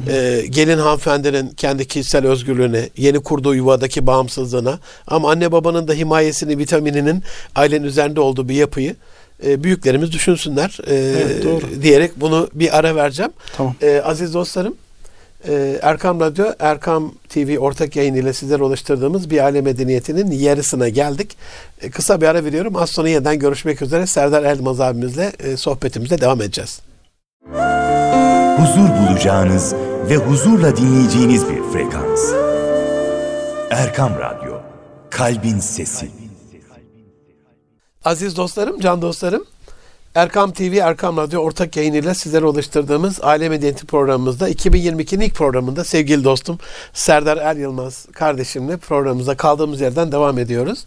[0.09, 6.57] e, gelin hanımefendinin kendi kişisel özgürlüğüne, yeni kurduğu yuvadaki bağımsızlığına ama anne babanın da himayesini,
[6.57, 7.23] vitamininin
[7.55, 8.95] ailenin üzerinde olduğu bir yapıyı
[9.45, 11.81] e, büyüklerimiz düşünsünler e, evet, doğru.
[11.81, 13.31] diyerek bunu bir ara vereceğim.
[13.57, 13.75] Tamam.
[13.81, 14.75] E, aziz dostlarım
[15.47, 21.37] ee, Erkam Radyo, Erkam TV ortak yayın ile sizlere ulaştırdığımız bir aile medeniyetinin yarısına geldik.
[21.81, 22.75] Ee, kısa bir ara veriyorum.
[22.75, 24.07] Az sonra yeniden görüşmek üzere.
[24.07, 26.81] Serdar Elmaz abimizle e, sohbetimize devam edeceğiz.
[28.57, 29.73] Huzur bulacağınız
[30.09, 32.33] ve huzurla dinleyeceğiniz bir frekans.
[33.69, 34.53] Erkam Radyo,
[35.09, 36.11] Kalbin Sesi.
[38.05, 39.45] Aziz dostlarım, can dostlarım,
[40.15, 46.23] Erkam TV, Erkam Radyo ortak yayınıyla sizlere ulaştırdığımız Aile Medeniyeti programımızda 2022'nin ilk programında sevgili
[46.23, 46.59] dostum
[46.93, 50.85] Serdar Er Yılmaz kardeşimle programımıza kaldığımız yerden devam ediyoruz.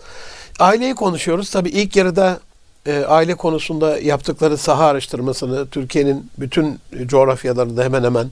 [0.59, 1.51] Aileyi konuşuyoruz.
[1.51, 2.41] Tabii ilk yarıda
[2.87, 8.31] e, aile konusunda yaptıkları saha araştırmasını Türkiye'nin bütün coğrafyalarında hemen hemen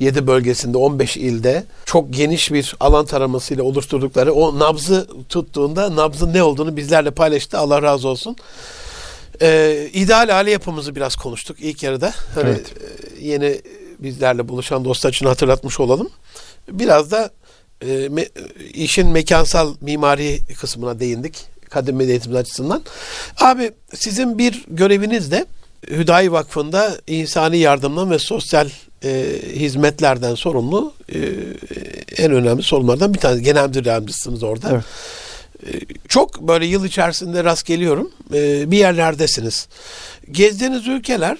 [0.00, 6.42] 7 bölgesinde 15 ilde çok geniş bir alan taramasıyla oluşturdukları o nabzı tuttuğunda nabzın ne
[6.42, 7.58] olduğunu bizlerle paylaştı.
[7.58, 8.36] Allah razı olsun.
[9.42, 12.14] Ee, ideal aile yapımızı biraz konuştuk ilk yarıda.
[12.34, 12.72] Hani evet.
[13.20, 13.60] e, yeni
[13.98, 16.10] bizlerle buluşan dostlar için hatırlatmış olalım.
[16.70, 17.30] Biraz da
[17.86, 18.28] e, me,
[18.74, 21.44] işin mekansal mimari kısmına değindik.
[21.70, 22.82] Kadim medeniyetimiz açısından.
[23.40, 25.46] Abi sizin bir göreviniz de
[25.90, 28.68] Hüdayi Vakfı'nda insani yardımdan ve sosyal
[29.04, 31.18] e, hizmetlerden sorumlu e,
[32.16, 33.42] en önemli sorumlulardan bir tanesi.
[33.42, 34.68] Genel müdür yardımcısınız orada.
[34.72, 34.84] Evet.
[35.62, 35.68] E,
[36.08, 38.10] çok böyle yıl içerisinde rast geliyorum.
[38.34, 39.68] E, bir yerlerdesiniz.
[40.30, 41.38] Gezdiğiniz ülkeler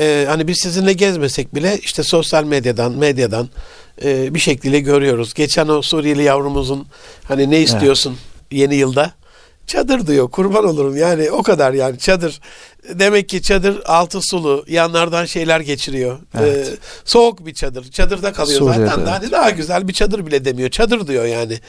[0.00, 3.48] e, hani biz sizinle gezmesek bile işte sosyal medyadan, medyadan
[4.04, 5.34] e, bir şekilde görüyoruz.
[5.34, 6.86] Geçen o Suriyeli yavrumuzun
[7.24, 8.16] hani ne istiyorsun
[8.50, 9.12] yeni yılda?
[9.66, 12.40] Çadır diyor kurban olurum yani o kadar yani çadır.
[12.94, 16.18] Demek ki çadır altı sulu yanlardan şeyler geçiriyor.
[16.38, 16.68] Evet.
[16.68, 17.90] Ee, soğuk bir çadır.
[17.90, 19.02] Çadırda kalıyor Suriye'de, zaten.
[19.02, 19.10] evet.
[19.12, 20.70] Hani daha güzel bir çadır bile demiyor.
[20.70, 21.60] Çadır diyor yani.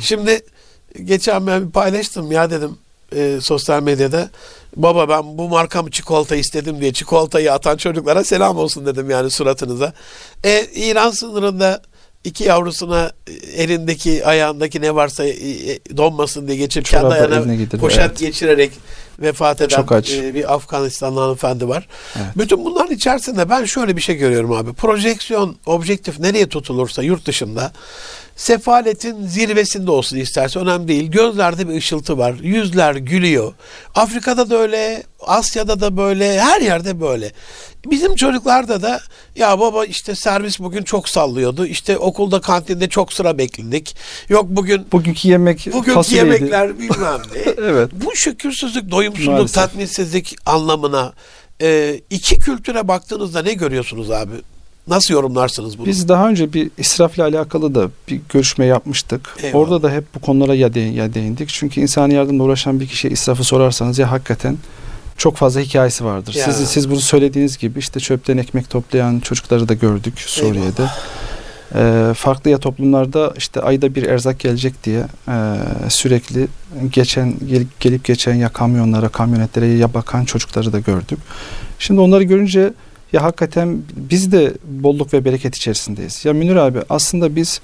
[0.00, 0.42] Şimdi
[1.04, 2.78] geçen ben bir paylaştım ya dedim
[3.16, 4.30] e, sosyal medyada.
[4.76, 9.30] Baba ben bu marka mı çikolata istedim diye çikolatayı atan çocuklara selam olsun dedim yani
[9.30, 9.92] suratınıza.
[10.44, 11.82] E, İran sınırında
[12.24, 17.80] iki yavrusuna e, elindeki ayağındaki ne varsa e, e, donmasın diye geçirip kendi Çorabı giydiriyor,
[17.80, 18.18] poşet evet.
[18.18, 18.72] geçirerek
[19.18, 21.88] vefat eden Çok e, bir Afganistanlı hanımefendi var.
[22.16, 22.26] Evet.
[22.36, 24.72] Bütün bunların içerisinde ben şöyle bir şey görüyorum abi.
[24.72, 27.72] Projeksiyon, objektif nereye tutulursa yurt dışında
[28.36, 31.10] sefaletin zirvesinde olsun isterse önemli değil.
[31.10, 32.34] Gözlerde bir ışıltı var.
[32.42, 33.54] Yüzler gülüyor.
[33.94, 37.32] Afrika'da da öyle, Asya'da da böyle, her yerde böyle.
[37.90, 39.00] Bizim çocuklarda da
[39.36, 41.66] ya baba işte servis bugün çok sallıyordu.
[41.66, 43.96] İşte okulda kantinde çok sıra bekledik.
[44.28, 46.26] Yok bugün Bugünkü yemek bugünkü fasulyeydi.
[46.34, 47.40] yemekler bilmem ne.
[47.58, 47.90] Evet.
[47.92, 49.54] Bu şükürsüzlük, doyumsuzluk, Maalesef.
[49.54, 51.12] tatminsizlik anlamına
[51.62, 54.32] e, iki kültüre baktığınızda ne görüyorsunuz abi?
[54.88, 55.86] Nasıl yorumlarsınız bunu?
[55.86, 59.36] Biz daha önce bir israfla alakalı da bir görüşme yapmıştık.
[59.42, 59.60] Eyvallah.
[59.60, 61.48] Orada da hep bu konulara ya, de, ya değindik.
[61.48, 64.56] Çünkü insani yardımla uğraşan bir kişiye israfı sorarsanız ya hakikaten
[65.16, 66.34] çok fazla hikayesi vardır.
[66.34, 66.44] Ya.
[66.44, 70.88] Siz, siz bunu söylediğiniz gibi işte çöpten ekmek toplayan çocukları da gördük Suriye'de.
[71.74, 75.56] Ee, farklı ya toplumlarda işte ayda bir erzak gelecek diye e,
[75.88, 76.48] sürekli
[76.90, 81.18] geçen gelip, gelip geçen ya kamyonlara, kamyonetlere ya bakan çocukları da gördük.
[81.78, 82.72] Şimdi onları görünce
[83.14, 86.24] ya hakikaten biz de bolluk ve bereket içerisindeyiz.
[86.24, 87.60] Ya Münir abi aslında biz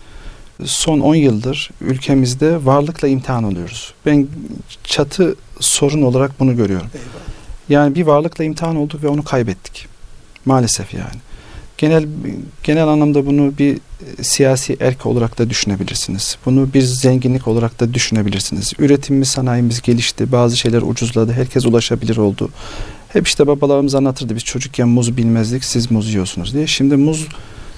[0.64, 3.94] son 10 yıldır ülkemizde varlıkla imtihan oluyoruz.
[4.06, 4.26] Ben
[4.84, 6.86] çatı sorun olarak bunu görüyorum.
[6.94, 7.10] Eyvallah.
[7.68, 9.86] Yani bir varlıkla imtihan olduk ve onu kaybettik.
[10.44, 11.20] Maalesef yani.
[11.78, 12.06] Genel
[12.62, 16.36] genel anlamda bunu bir e, siyasi erk olarak da düşünebilirsiniz.
[16.46, 18.72] Bunu bir zenginlik olarak da düşünebilirsiniz.
[18.78, 20.32] Üretimimiz, sanayimiz gelişti.
[20.32, 21.32] Bazı şeyler ucuzladı.
[21.32, 22.50] Herkes ulaşabilir oldu.
[23.12, 24.34] Hep işte babalarımız anlatırdı.
[24.34, 25.64] Biz çocukken muz bilmezdik.
[25.64, 26.66] Siz muz yiyorsunuz diye.
[26.66, 27.28] Şimdi muz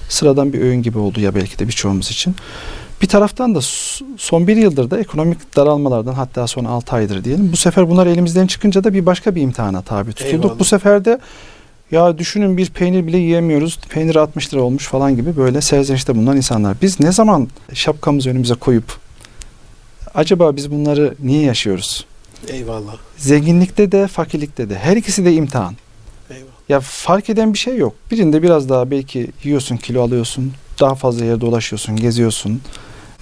[0.09, 2.35] sıradan bir öğün gibi oldu ya belki de birçoğumuz için.
[3.01, 3.59] Bir taraftan da
[4.17, 7.49] son bir yıldır da ekonomik daralmalardan hatta son 6 aydır diyelim.
[7.51, 10.43] Bu sefer bunlar elimizden çıkınca da bir başka bir imtihana tabi tutulduk.
[10.43, 10.59] Eyvallah.
[10.59, 11.19] Bu sefer de
[11.91, 13.79] ya düşünün bir peynir bile yiyemiyoruz.
[13.89, 16.77] Peynir 60 lira olmuş falan gibi böyle serzenişte bulunan insanlar.
[16.81, 18.97] Biz ne zaman şapkamızı önümüze koyup
[20.15, 22.05] acaba biz bunları niye yaşıyoruz?
[22.47, 22.95] Eyvallah.
[23.17, 25.75] Zenginlikte de fakirlikte de her ikisi de imtihan.
[26.29, 26.51] Eyvallah.
[26.69, 27.95] Ya fark eden bir şey yok.
[28.11, 32.61] Birinde biraz daha belki yiyorsun, kilo alıyorsun, daha fazla yerde dolaşıyorsun, geziyorsun.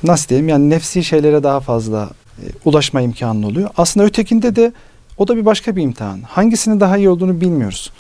[0.04, 0.50] Nasıl diyeyim?
[0.50, 3.70] Yani nefsi şeylere daha fazla e, ulaşma imkanı oluyor.
[3.78, 4.74] Aslında ötekinde de
[5.18, 6.22] o da bir başka bir imtihan.
[6.22, 7.92] Hangisinin daha iyi olduğunu bilmiyoruz.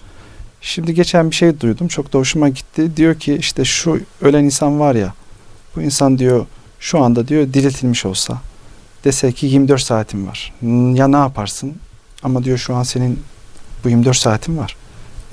[0.62, 1.88] Şimdi geçen bir şey duydum.
[1.88, 2.98] Çok da hoşuma gitti.
[2.98, 5.14] Diyor ki işte şu ölen insan var ya.
[5.76, 6.46] Bu insan diyor
[6.80, 8.42] şu anda diyor diriltilmiş olsa
[9.06, 10.54] dese ki 24 saatim var.
[10.98, 11.74] Ya ne yaparsın?
[12.24, 13.20] Ama diyor şu an senin
[13.84, 14.76] bu 24 saatin var.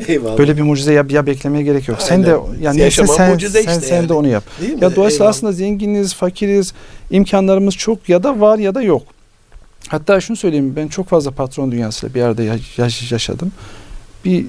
[0.08, 0.38] Eyvallah.
[0.38, 2.02] Böyle bir mucize ya, ya beklemeye gerek yok.
[2.02, 2.60] Sen de Aynen.
[2.62, 4.08] yani Yaşaman sen, sen, işte sen yani.
[4.08, 4.44] de onu yap.
[4.60, 4.84] Değil mi?
[4.84, 5.30] Ya dolayısıyla Eyvallah.
[5.36, 6.72] aslında zenginiz, fakiriz,
[7.10, 9.02] imkanlarımız çok ya da var ya da yok.
[9.88, 13.52] Hatta şunu söyleyeyim ben çok fazla patron dünyasıyla bir yerde yaş- yaş- yaşadım.
[14.24, 14.46] Bir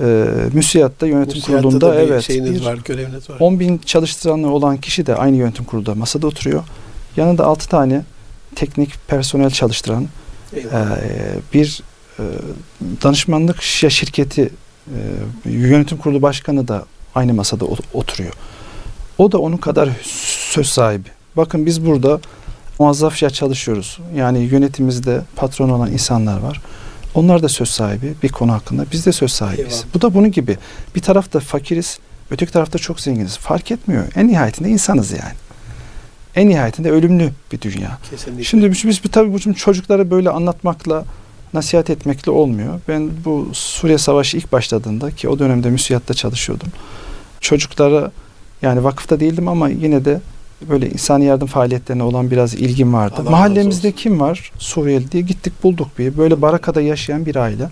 [0.00, 3.36] e, müsiyatta yönetim Musiyatta kurulunda da bir evet şeyiniz bir var, göreviniz var.
[3.40, 6.62] 10 bin çalıştıranı olan kişi de aynı yönetim kurulunda masada oturuyor.
[7.16, 8.02] Yanında 6 tane
[8.54, 10.08] teknik personel çalıştıran
[10.56, 10.98] Eyvallah.
[10.98, 11.82] ee, bir
[12.18, 12.22] e,
[13.02, 14.50] danışmanlık şi- şirketi
[14.86, 16.84] e, yönetim kurulu başkanı da
[17.14, 18.32] aynı masada ot- oturuyor.
[19.18, 19.88] O da onun kadar
[20.50, 21.08] söz sahibi.
[21.36, 22.20] Bakın biz burada
[22.78, 23.98] muazzafça çalışıyoruz.
[24.16, 26.60] Yani yönetimimizde patron olan insanlar var.
[27.14, 28.84] Onlar da söz sahibi bir konu hakkında.
[28.92, 29.60] Biz de söz sahibiz.
[29.74, 29.84] Eyvallah.
[29.94, 30.58] Bu da bunun gibi.
[30.94, 31.98] Bir tarafta fakiriz,
[32.30, 33.36] öteki tarafta çok zenginiz.
[33.36, 34.04] Fark etmiyor.
[34.16, 35.32] En nihayetinde insanız yani.
[36.36, 37.98] En nihayetinde ölümlü bir dünya.
[38.10, 38.44] Kesinlikle.
[38.44, 41.04] Şimdi biz, biz tabii bu çocuklara böyle anlatmakla,
[41.54, 42.80] nasihat etmekle olmuyor.
[42.88, 46.68] Ben bu Suriye Savaşı ilk başladığında ki o dönemde müsiyatta çalışıyordum.
[47.40, 48.10] Çocuklara
[48.62, 50.20] yani vakıfta değildim ama yine de
[50.68, 53.14] böyle insani yardım faaliyetlerine olan biraz ilgim vardı.
[53.18, 53.98] Allah Mahallemizde olsun.
[53.98, 56.16] kim var Suriyeli diye gittik bulduk bir.
[56.16, 57.70] Böyle barakada yaşayan bir aile.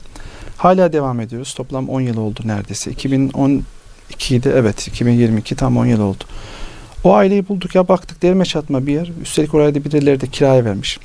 [0.56, 1.54] Hala devam ediyoruz.
[1.54, 2.92] Toplam 10 yıl oldu neredeyse.
[2.92, 6.24] 2012'de evet 2022 tam 10 yıl oldu.
[7.04, 9.10] O aileyi bulduk ya baktık derme çatma bir yer.
[9.22, 10.98] Üstelik oraya da birileri de kiraya vermiş.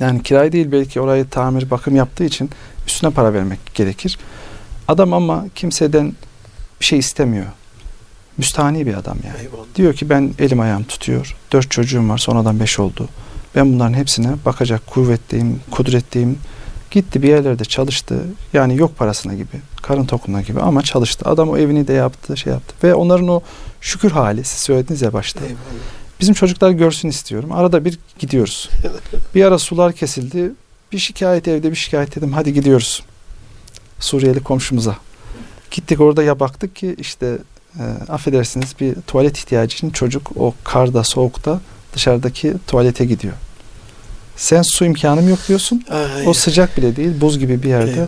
[0.00, 2.50] Yani kiraya değil belki orayı tamir bakım yaptığı için
[2.86, 4.18] üstüne para vermek gerekir.
[4.88, 6.12] Adam ama kimseden
[6.80, 7.46] bir şey istemiyor.
[8.38, 9.40] Müstahni bir adam yani.
[9.40, 9.64] Eyvallah.
[9.74, 11.36] Diyor ki ben elim ayağım tutuyor.
[11.52, 13.08] Dört çocuğum var sonradan beş oldu.
[13.54, 16.38] Ben bunların hepsine bakacak kuvvetliyim, kudretliyim.
[16.92, 18.20] Gitti bir yerlerde çalıştı.
[18.52, 21.28] Yani yok parasına gibi, karın tokuna gibi ama çalıştı.
[21.28, 22.74] Adam o evini de yaptı, şey yaptı.
[22.84, 23.40] Ve onların o
[23.80, 25.40] şükür hali, siz söylediniz ya başta.
[25.40, 25.56] Eyvallah.
[26.20, 27.52] Bizim çocuklar görsün istiyorum.
[27.52, 28.70] Arada bir gidiyoruz.
[29.34, 30.52] bir ara sular kesildi.
[30.92, 32.32] Bir şikayet evde bir şikayet dedim.
[32.32, 33.02] Hadi gidiyoruz.
[34.00, 34.96] Suriyeli komşumuza.
[35.70, 37.38] Gittik orada ya baktık ki işte
[37.78, 41.60] e, affedersiniz bir tuvalet ihtiyacı için çocuk o karda soğukta
[41.94, 43.34] dışarıdaki tuvalete gidiyor.
[44.42, 45.82] Sen su imkanım yok diyorsun.
[45.90, 48.06] Ay, O sıcak bile değil buz gibi bir yerde eyvallah.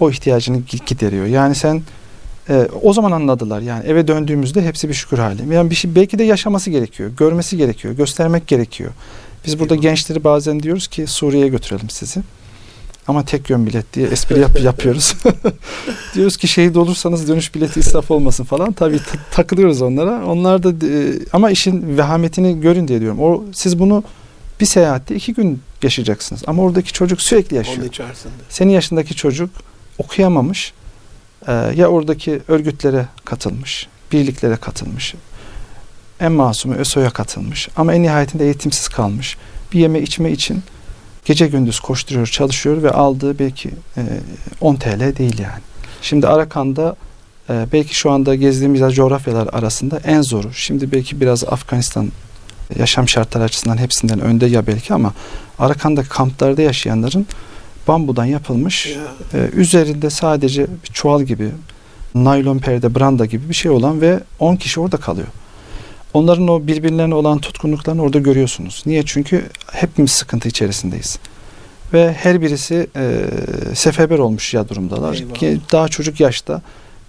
[0.00, 1.26] o ihtiyacını gi- gideriyor.
[1.26, 1.82] Yani sen
[2.48, 3.60] e, o zaman anladılar.
[3.60, 5.54] Yani eve döndüğümüzde hepsi bir şükür hali.
[5.54, 8.90] Yani bir şey belki de yaşaması gerekiyor, görmesi gerekiyor, göstermek gerekiyor.
[9.46, 9.82] Biz burada Eyvallah.
[9.82, 12.20] gençleri bazen diyoruz ki Suriye'ye götürelim sizi.
[13.08, 15.14] Ama tek yön bilet diye espri yap yapıyoruz.
[16.14, 18.72] diyoruz ki şehit olursanız dönüş bileti israf olmasın falan.
[18.72, 20.26] Tabii ta- takılıyoruz onlara.
[20.26, 23.20] Onlar da e, ama işin vehametini görün diye diyorum.
[23.20, 24.04] O siz bunu
[24.62, 26.42] bir seyahatte iki gün yaşayacaksınız.
[26.46, 27.78] Ama oradaki çocuk sürekli yaşıyor.
[27.78, 28.32] Onun içerisinde.
[28.48, 29.50] Senin yaşındaki çocuk
[29.98, 30.72] okuyamamış.
[31.46, 35.14] e, ya oradaki örgütlere katılmış, birliklere katılmış.
[36.20, 37.68] En masumu ÖSO'ya katılmış.
[37.76, 39.36] Ama en nihayetinde eğitimsiz kalmış.
[39.72, 40.62] Bir yeme içme için
[41.24, 44.02] gece gündüz koşturuyor, çalışıyor ve aldığı belki e,
[44.60, 45.62] 10 TL değil yani.
[46.02, 46.96] Şimdi Arakan'da
[47.50, 50.52] e, belki şu anda gezdiğimiz coğrafyalar arasında en zoru.
[50.52, 52.12] Şimdi belki biraz Afganistan
[52.78, 55.14] yaşam şartları açısından hepsinden önde ya belki ama
[55.58, 57.26] Arakan'da kamplarda yaşayanların
[57.88, 61.50] bambudan yapılmış Ya, e, üzerinde sadece bir çuval gibi
[62.14, 65.28] naylon perde branda gibi bir şey olan ve 10 kişi orada kalıyor.
[66.14, 68.82] Onların o birbirlerine olan tutkunluklarını orada görüyorsunuz.
[68.86, 69.02] Niye?
[69.06, 71.18] Çünkü hepimiz sıkıntı içerisindeyiz.
[71.92, 73.24] Ve her birisi e,
[73.74, 75.14] seferber olmuş ya durumdalar.
[75.14, 75.34] Eyvallah.
[75.34, 76.62] Ki daha çocuk yaşta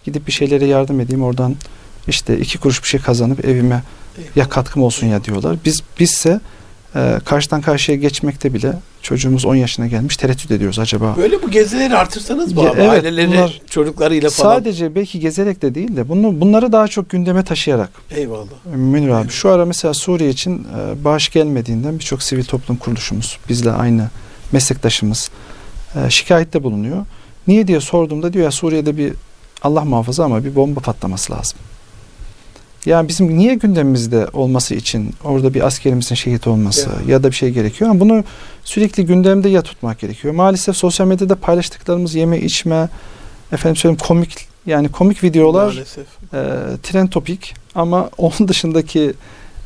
[0.06, 1.56] gidip bir şeylere yardım edeyim oradan
[2.08, 3.84] işte iki kuruş bir şey kazanıp evime
[4.36, 5.58] ya katkım olsun ya diyorlar.
[5.66, 6.40] Biz bizse
[6.96, 11.16] e, karşıdan karşıya geçmekte bile çocuğumuz 10 yaşına gelmiş tereddüt ediyoruz acaba.
[11.18, 12.80] Böyle bu gezileri artırsanız mı Ya abi?
[12.82, 14.56] evet, Aileleri bunlar- çocuklarıyla falan.
[14.56, 17.90] Sadece belki gezerek de değil de bunu bunları daha çok gündeme taşıyarak.
[18.12, 18.48] Eyvallah.
[18.76, 23.72] Münir abi şu ara mesela Suriye için e, bağış gelmediğinden birçok sivil toplum kuruluşumuz bizle
[23.72, 24.10] aynı
[24.52, 25.30] meslektaşımız
[25.96, 27.06] e, şikayette bulunuyor.
[27.48, 29.14] Niye diye sorduğumda diyor ya Suriye'de bir
[29.62, 31.60] Allah muhafaza ama bir bomba patlaması lazım.
[32.86, 37.14] Yani bizim niye gündemimizde olması için orada bir askerimizin şehit olması Ya.
[37.14, 38.24] ya, da bir şey gerekiyor ama bunu
[38.64, 40.34] sürekli gündemde ya tutmak gerekiyor.
[40.34, 42.90] Maalesef sosyal medyada paylaştıklarımız yeme içme
[43.52, 46.06] efendim söyleyeyim komik yani komik videolar Maalesef.
[46.34, 46.42] e,
[46.84, 49.14] trend topik ama onun dışındaki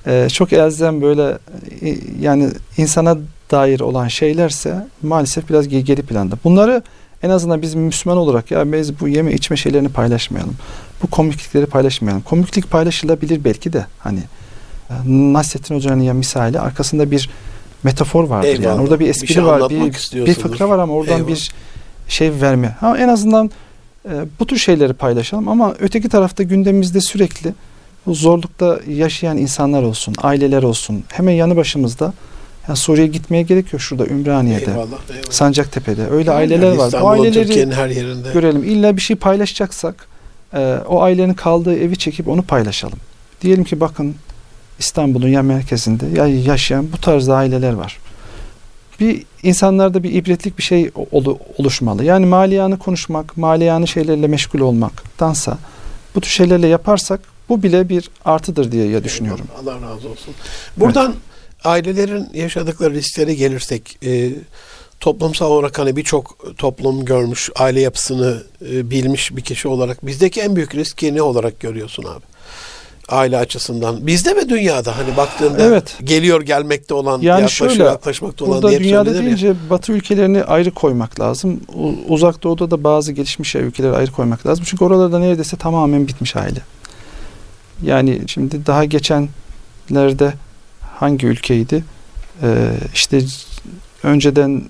[0.08, 1.38] e, çok elzem böyle
[1.82, 3.17] e, yani insana
[3.51, 6.36] dair olan şeylerse maalesef biraz ge- geri planda.
[6.43, 6.82] Bunları
[7.23, 10.56] en azından biz Müslüman olarak ya biz bu yeme içme şeylerini paylaşmayalım.
[11.04, 12.22] Bu komiklikleri paylaşmayalım.
[12.24, 14.20] Komiklik paylaşılabilir belki de hani
[14.90, 17.30] e, Nasrettin Hoca'nın ya misali arkasında bir
[17.84, 18.64] metafor vardır Eyvallah.
[18.66, 18.82] yani.
[18.82, 21.28] Orada bir Bir espri şey var, bir, bir fıkra var ama oradan Eyvallah.
[21.32, 21.52] bir
[22.08, 22.68] şey verme.
[22.80, 23.52] Ha en azından
[24.10, 27.54] e, bu tür şeyleri paylaşalım ama öteki tarafta gündemimizde sürekli
[28.06, 31.04] bu zorlukta yaşayan insanlar olsun, aileler olsun.
[31.12, 32.14] Hemen yanı başımızda
[32.68, 34.78] yani Suriye'ye gitmeye gerek yok şurada Ümraniye'de, Eyvallah.
[35.10, 35.32] eyvallah.
[35.32, 36.94] Sancaktepe'de öyle Yani aileler var.
[37.02, 38.30] Bu aileleri her yerinde.
[38.34, 38.64] görelim.
[38.64, 40.08] İlla bir şey paylaşacaksak
[40.54, 43.00] e, o ailenin kaldığı evi çekip onu paylaşalım.
[43.42, 44.16] Diyelim ki bakın
[44.80, 47.98] İstanbul'un ya merkezinde ya yaşayan bu tarzda aileler var.
[49.00, 52.04] Bir insanlarda bir ibretlik bir şey olu- oluşmalı.
[52.04, 55.58] Yani maliyanı konuşmak, maliyanı şeylerle meşgul olmaktansa
[56.16, 59.46] bu tür şeylerle yaparsak bu bile bir artıdır diye ya düşünüyorum.
[59.62, 60.34] Allah razı olsun.
[60.78, 61.16] Buradan
[61.64, 64.32] ailelerin yaşadıkları risklere gelirsek e,
[65.00, 70.56] toplumsal olarak hani birçok toplum görmüş, aile yapısını e, bilmiş bir kişi olarak bizdeki en
[70.56, 72.24] büyük riski ne olarak görüyorsun abi?
[73.10, 74.08] Aile açısından.
[74.08, 75.98] Bizde ve dünyada hani baktığında Evet.
[76.04, 79.26] geliyor gelmekte olan, Yani yaklaşıyor şöyle, yaklaşmakta olan Burada dünyada söylenir ya.
[79.26, 81.62] deyince Batı ülkelerini ayrı koymak lazım.
[82.08, 84.66] Uzak Doğu'da da bazı gelişmiş ülkeleri ayrı koymak lazım.
[84.68, 86.60] Çünkü oralarda neredeyse tamamen bitmiş aile.
[87.84, 90.34] Yani şimdi daha geçenlerde
[90.96, 91.84] hangi ülkeydi?
[92.44, 93.22] Ee, işte
[94.04, 94.64] önceden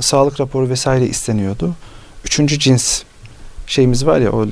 [0.00, 1.74] sağlık raporu vesaire isteniyordu.
[2.24, 3.02] Üçüncü cins
[3.66, 4.50] şeyimiz var ya o e,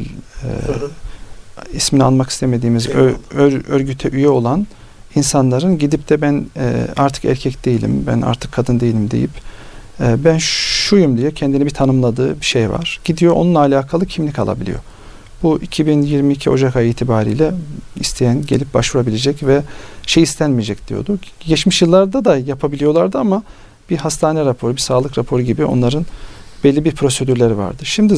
[1.73, 3.15] ismini almak istemediğimiz ö- Eyvallah.
[3.35, 4.67] ör- örgüte üye olan
[5.15, 9.31] insanların gidip de ben e, artık erkek değilim, ben artık kadın değilim deyip
[10.01, 13.01] e, ben şuyum diye kendini bir tanımladığı bir şey var.
[13.05, 14.79] Gidiyor onunla alakalı kimlik alabiliyor.
[15.43, 17.53] Bu 2022 Ocak ayı itibariyle
[17.97, 19.63] isteyen gelip başvurabilecek ve
[20.07, 21.19] şey istenmeyecek diyordu.
[21.47, 23.43] Geçmiş yıllarda da yapabiliyorlardı ama
[23.91, 26.07] bir hastane raporu, bir sağlık raporu gibi onların
[26.65, 27.83] belli bir prosedürleri vardı.
[27.85, 28.15] Şimdi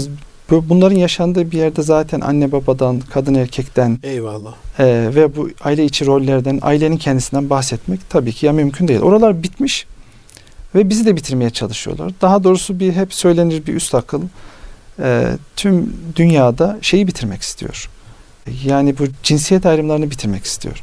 [0.50, 4.54] Bu, bunların yaşandığı bir yerde zaten anne babadan, kadın erkekten Eyvallah.
[4.78, 9.00] e, ve bu aile içi rollerden, ailenin kendisinden bahsetmek tabii ki ya mümkün değil.
[9.00, 9.86] Oralar bitmiş
[10.74, 12.12] ve bizi de bitirmeye çalışıyorlar.
[12.20, 14.22] Daha doğrusu bir hep söylenir bir üst akıl
[15.02, 17.88] e, tüm dünyada şeyi bitirmek istiyor.
[18.64, 20.82] Yani bu cinsiyet ayrımlarını bitirmek istiyor.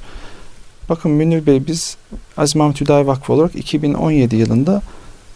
[0.90, 1.98] Bakın Münir Bey biz
[2.38, 4.82] Aziz Mahmut Hüdayi Vakfı olarak 2017 yılında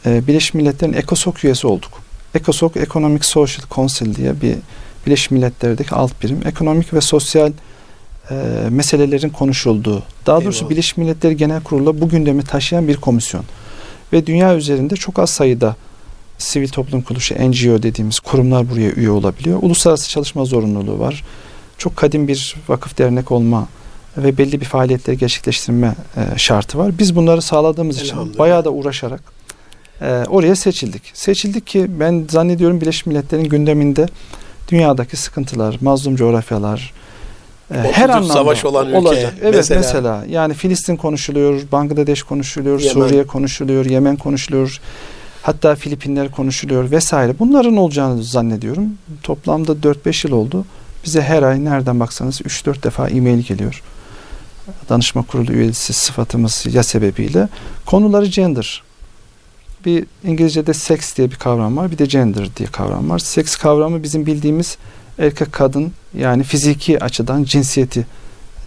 [0.05, 1.91] e, Birleşmiş Milletler'in ECOSOC üyesi olduk.
[2.35, 4.55] ECOSOC Economic Social Council diye bir
[5.05, 6.39] Birleşmiş Milletler'deki alt birim.
[6.45, 7.51] Ekonomik ve sosyal
[8.31, 8.35] e,
[8.69, 10.69] meselelerin konuşulduğu, daha doğrusu Eyvallah.
[10.69, 13.43] Birleşmiş Milletler Genel Kurulu'na bu gündemi taşıyan bir komisyon.
[14.13, 15.75] Ve dünya üzerinde çok az sayıda
[16.37, 19.59] sivil toplum kuruluşu, NGO dediğimiz kurumlar buraya üye olabiliyor.
[19.61, 21.23] Uluslararası çalışma zorunluluğu var.
[21.77, 23.67] Çok kadim bir vakıf dernek olma
[24.17, 26.91] ve belli bir faaliyetleri gerçekleştirme e, şartı var.
[26.99, 29.21] Biz bunları sağladığımız için bayağı da uğraşarak
[30.02, 31.02] e, oraya seçildik.
[31.13, 34.08] Seçildik ki ben zannediyorum Birleşmiş Milletler'in gündeminde
[34.71, 36.93] dünyadaki sıkıntılar, mazlum coğrafyalar,
[37.71, 39.34] e, her anlamda savaş olan ülke, olacak.
[39.41, 39.80] Evet mesela.
[39.80, 40.26] mesela.
[40.30, 42.93] yani Filistin konuşuluyor, Bangladeş konuşuluyor, Yemen.
[42.93, 44.80] Suriye konuşuluyor, Yemen konuşuluyor.
[45.41, 47.39] Hatta Filipinler konuşuluyor vesaire.
[47.39, 48.86] Bunların olacağını zannediyorum.
[49.23, 50.65] Toplamda 4-5 yıl oldu.
[51.06, 53.82] Bize her ay nereden baksanız 3-4 defa e-mail geliyor.
[54.89, 57.47] Danışma kurulu üyesi sıfatımız ya sebebiyle.
[57.86, 58.84] Konuları gender.
[59.86, 61.91] Bir İngilizce'de sex diye bir kavram var.
[61.91, 63.19] Bir de gender diye kavram var.
[63.19, 64.78] Seks kavramı bizim bildiğimiz
[65.19, 68.06] erkek kadın yani fiziki açıdan cinsiyeti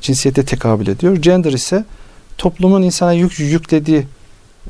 [0.00, 1.16] cinsiyete tekabül ediyor.
[1.16, 1.84] Gender ise
[2.38, 4.06] toplumun insana yük, yüklediği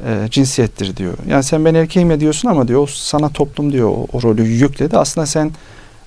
[0.06, 1.14] e, cinsiyettir diyor.
[1.28, 4.98] Yani sen ben erkeğim ya diyorsun ama diyor sana toplum diyor o, o rolü yükledi.
[4.98, 5.52] Aslında sen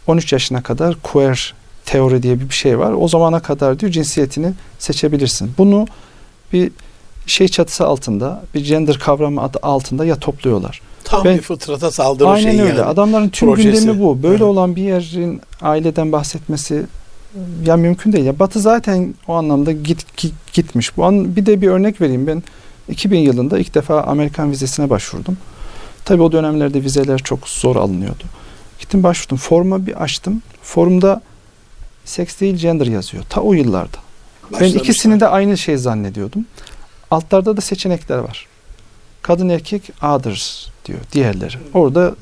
[0.07, 1.53] 13 yaşına kadar queer
[1.85, 2.91] teori diye bir şey var.
[2.99, 5.51] O zamana kadar diyor cinsiyetini seçebilirsin.
[5.57, 5.87] Bunu
[6.53, 6.71] bir
[7.25, 10.81] şey çatısı altında, bir gender kavramı adı altında ya topluyorlar.
[11.03, 12.73] Tam Ben- bir fıtrata saldırı Aynen şeyi öyle.
[12.79, 12.81] yani.
[12.83, 13.71] Adamların tüm Projesi.
[13.85, 14.23] gündemi bu.
[14.23, 14.41] Böyle Evet.
[14.41, 16.85] olan bir yerin aileden bahsetmesi
[17.65, 18.25] ya mümkün değil.
[18.25, 20.97] Ya Batı zaten o anlamda git, gi- gitmiş.
[20.97, 22.27] Bu an bir de bir örnek vereyim.
[22.27, 22.43] Ben
[22.89, 25.37] 2000 yılında ilk defa Amerikan vizesine başvurdum.
[26.05, 28.23] Tabii o dönemlerde vizeler çok zor alınıyordu.
[28.79, 29.37] Gittim başvurdum.
[29.37, 30.41] Forma bir açtım.
[30.61, 31.21] Forumda
[32.09, 33.23] seks değil gender yazıyor.
[33.29, 33.97] Ta o yıllarda.
[34.43, 34.79] Ben Başlamışlar.
[34.81, 36.45] ikisini de aynı şey zannediyordum.
[37.11, 38.47] Altlarda da seçenekler var.
[39.21, 41.55] Kadın erkek others diyor diğerleri.
[41.73, 42.15] Orada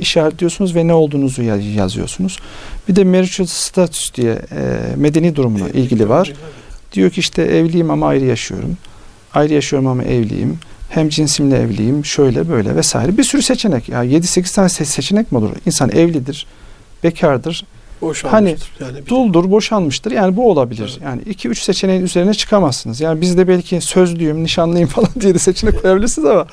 [0.00, 2.38] işaretliyorsunuz ve ne olduğunuzu ya- yazıyorsunuz.
[2.88, 6.32] Bir de marital status diye e, medeni durumuna ilgili var.
[6.92, 8.76] Diyor ki işte evliyim ama ayrı yaşıyorum.
[9.34, 10.58] Ayrı yaşıyorum ama evliyim.
[10.88, 12.04] Hem cinsimle evliyim.
[12.04, 13.18] Şöyle böyle vesaire.
[13.18, 13.88] Bir sürü seçenek.
[13.88, 15.50] Ya 7-8 tane se- seçenek mi olur?
[15.66, 16.46] İnsan evlidir,
[17.04, 17.64] bekardır,
[18.00, 18.70] Boşanmıştır.
[18.80, 20.10] yani bir- duldur, boşanmıştır.
[20.10, 20.98] Yani bu olabilir.
[21.02, 21.02] Evet.
[21.04, 23.00] Yani 2-3 seçeneğin üzerine çıkamazsınız.
[23.00, 26.46] Yani biz de belki sözlüyüm, nişanlıyım falan diye de seçenek koyabilirsiniz ama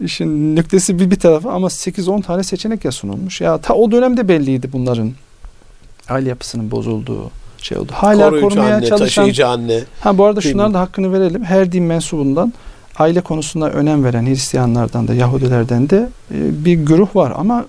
[0.00, 3.40] işin nüktesi bir, bir tarafı ama 8-10 tane seçenek ya sunulmuş.
[3.40, 5.12] Ya ta o dönemde belliydi bunların
[6.08, 7.92] aile yapısının bozulduğu şey oldu.
[7.94, 9.80] Hala koruyucu korumaya anne, çalışan taşıyıcı anne.
[10.00, 11.44] Ha bu arada şunların da hakkını verelim.
[11.44, 12.52] Her din mensubundan
[12.98, 17.64] aile konusunda önem veren Hristiyanlardan da Yahudilerden de e, bir güruh var ama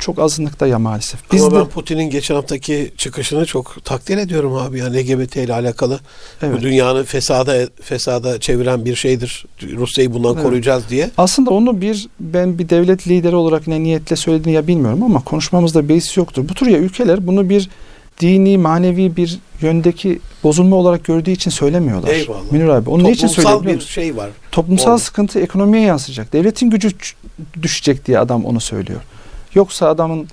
[0.00, 1.32] çok azınlıkta ya maalesef.
[1.32, 4.78] Biz Ama de ben Putin'in geçen haftaki çıkışını çok takdir ediyorum abi.
[4.78, 6.00] Yani LGBT ile alakalı.
[6.42, 6.62] Bu evet.
[6.62, 9.46] dünyanın fesada fesada çeviren bir şeydir.
[9.62, 10.42] Rusya'yı bundan Evet.
[10.42, 11.10] koruyacağız diye.
[11.18, 15.88] Aslında onu bir ben bir devlet lideri olarak ne niyetle söylediğini ya bilmiyorum ama konuşmamızda
[15.88, 16.48] beis yoktur.
[16.48, 17.68] Bu tür ya ülkeler bunu bir
[18.20, 22.08] dini, manevi bir yöndeki bozulma olarak gördüğü için söylemiyorlar.
[22.08, 22.52] Eyvallah.
[22.52, 24.30] Münir abi onu ne için söylüyor Toplumsal biliyor bir şey var.
[24.52, 24.98] Toplumsal Orada.
[24.98, 26.32] sıkıntı ekonomiye yansıyacak.
[26.32, 26.90] Devletin gücü
[27.62, 29.00] düşecek diye adam onu söylüyor.
[29.54, 30.28] Yoksa adamın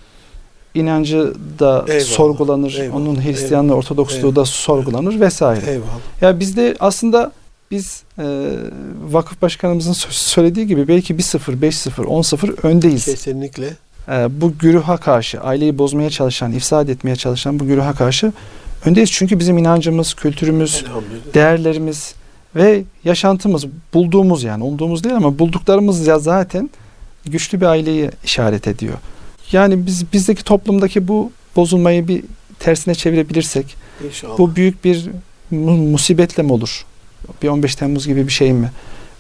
[0.74, 2.78] inancı da Eyvallah, sorgulanır.
[2.80, 5.72] eyvallah, onun Hristiyanlığı, Ortodoksluğu da sorgulanır vesaire.
[5.72, 5.88] Eyvallah.
[6.22, 7.32] Ya bizde aslında
[7.72, 8.24] biz e,
[9.12, 13.06] vakıf başkanımızın sö- söylediği gibi belki 1-0, 5-0, 10-0 öndeyiz.
[13.06, 13.74] Kesinlikle.
[14.10, 18.32] E, bu güruha karşı, aileyi bozmaya çalışan, ifsad etmeye çalışan bu güruha karşı
[18.86, 19.12] öndeyiz.
[19.12, 20.86] Çünkü bizim inancımız, kültürümüz,
[21.34, 22.16] değerlerimiz
[22.56, 26.70] ve yaşantımız bulduğumuz yani umduğumuz değil ama bulduklarımız ya zaten
[27.32, 28.94] güçlü bir aileyi işaret ediyor.
[29.52, 32.24] Yani biz bizdeki toplumdaki bu bozulmayı bir
[32.60, 33.76] tersine çevirebilirsek
[34.08, 34.38] İnşallah.
[34.38, 35.06] bu büyük bir
[35.52, 36.86] mu- musibetle mi olur?
[37.44, 38.72] Bir 15 Temmuz gibi bir şey mi?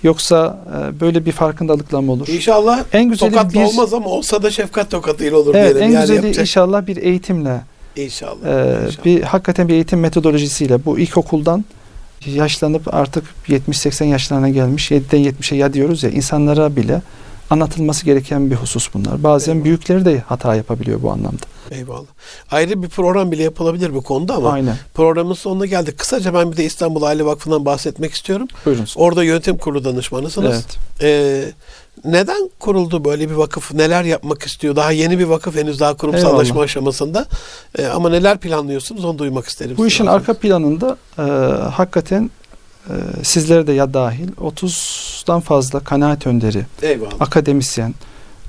[0.03, 2.27] Yoksa e, böyle bir farkındalıkla mı olur?
[2.27, 5.83] İnşallah En güzeli tokatla bir olmaz ama olsa da şefkat tokatıyla olur Evet, diyelim.
[5.91, 7.61] en yani güzeli yapacak- inşallah bir eğitimle,
[7.95, 8.45] İnşallah.
[8.45, 9.05] e, İnşallah.
[9.05, 11.65] bir hakikaten bir eğitim metodolojisiyle bu ilkokuldan
[12.25, 17.01] yaşlanıp artık 70-80 yaşlarına gelmiş 7'den 70'e ya diyoruz ya insanlara bile
[17.49, 19.23] anlatılması gereken bir husus bunlar.
[19.23, 19.65] Bazen Eyvallah.
[19.65, 21.41] büyükleri de hata yapabiliyor bu anlamda.
[21.71, 22.07] Eyvallah.
[22.51, 24.75] Ayrı bir program bile yapılabilir bu konuda ama Aynen.
[24.93, 25.97] programın sonuna geldik.
[25.97, 28.47] Kısaca ben bir de İstanbul Aile Vakfı'ndan bahsetmek istiyorum.
[28.65, 28.93] Buyurunuz.
[28.97, 30.55] Orada yönetim kurulu danışmanısınız.
[30.55, 30.77] Evet.
[31.01, 31.51] Ee,
[32.05, 33.73] neden kuruldu böyle bir vakıf?
[33.73, 34.75] Neler yapmak istiyor?
[34.75, 36.63] Daha yeni bir vakıf henüz daha kurumsallaşma Eyvallah.
[36.63, 37.25] aşamasında.
[37.79, 39.77] Ee, ama neler planlıyorsunuz onu duymak isterim.
[39.77, 41.21] Bu işin arka planında e,
[41.71, 42.31] hakikaten
[43.23, 47.11] sizlere de ya dahil 30'dan fazla kanaat önderi, Eyvallah.
[47.19, 47.93] akademisyen,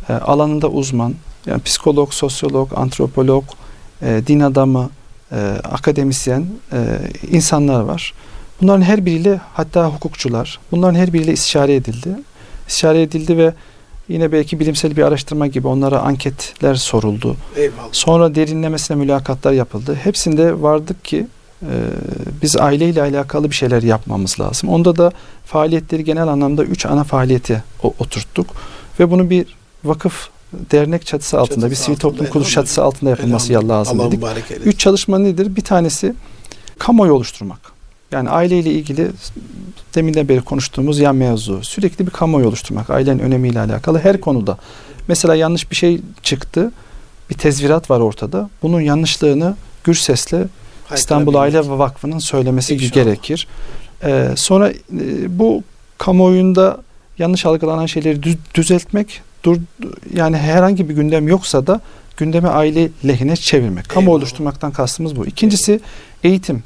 [0.08, 1.14] e, alanında uzman,
[1.46, 3.44] yani psikolog, sosyolog, antropolog,
[4.02, 4.90] e, din adamı,
[5.32, 6.46] e, akademisyen
[7.30, 8.14] insanlar var.
[8.62, 12.08] Bunların her biriyle hatta hukukçular, bunların her biriyle istişare edildi.
[12.68, 13.54] İstişare edildi ve
[14.08, 17.36] yine belki bilimsel bir araştırma gibi onlara anketler soruldu.
[17.56, 17.88] Eyvallah.
[17.92, 19.94] Sonra derinlemesine mülakatlar yapıldı.
[19.94, 21.26] Hepsinde vardık ki
[22.42, 24.68] biz aileyle alakalı bir şeyler yapmamız lazım.
[24.68, 25.12] Onda da
[25.46, 28.46] faaliyetleri genel anlamda üç ana faaliyeti oturttuk.
[29.00, 29.46] Ve bunu bir
[29.84, 33.78] vakıf dernek çatısı altında, Çatısı bir sivil toplum kuruluş çatısı altında yapılması Elhamdülillah.
[33.78, 34.66] lazım dedik.
[34.66, 35.56] Üç çalışma nedir?
[35.56, 36.14] Bir tanesi
[36.78, 37.58] kamuoyu oluşturmak.
[38.12, 39.10] Yani aileyle ilgili
[39.94, 41.64] deminden beri konuştuğumuz yan mevzu.
[41.64, 42.90] Sürekli bir kamuoyu oluşturmak.
[42.90, 44.58] Ailenin önemiyle alakalı her konuda.
[45.08, 46.72] Mesela yanlış bir şey çıktı.
[47.30, 48.50] Bir tezvirat var ortada.
[48.62, 50.46] Bunun yanlışlığını gür sesle
[50.94, 52.92] İstanbul Aile Vakfı'nın söylemesi İnşallah.
[52.92, 53.46] gerekir.
[54.04, 54.74] Ee, sonra e,
[55.38, 55.62] bu
[55.98, 56.78] kamuoyunda
[57.18, 59.56] yanlış algılanan şeyleri düz- düzeltmek, dur
[60.14, 61.80] yani herhangi bir gündem yoksa da
[62.16, 63.88] gündemi aile lehine çevirmek.
[63.88, 64.18] Kamu Eyvallah.
[64.18, 65.26] oluşturmaktan kastımız bu.
[65.26, 65.80] İkincisi
[66.24, 66.62] eğitim.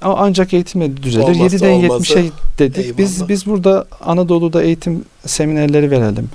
[0.00, 1.24] Ama ancak eğitimle düzelir.
[1.24, 2.14] Olmazsa 7'den olmazı.
[2.14, 2.98] 70'e dedik.
[2.98, 3.28] Biz Eyvallah.
[3.28, 6.28] biz burada Anadolu'da eğitim seminerleri verelim.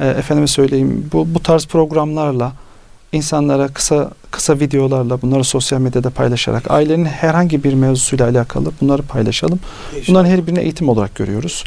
[0.00, 2.52] Ee, efendime söyleyeyim bu bu tarz programlarla
[3.12, 9.60] insanlara kısa kısa videolarla bunları sosyal medyada paylaşarak ailenin herhangi bir mevzusuyla alakalı bunları paylaşalım.
[10.08, 11.64] Bunların her birini eğitim olarak görüyoruz.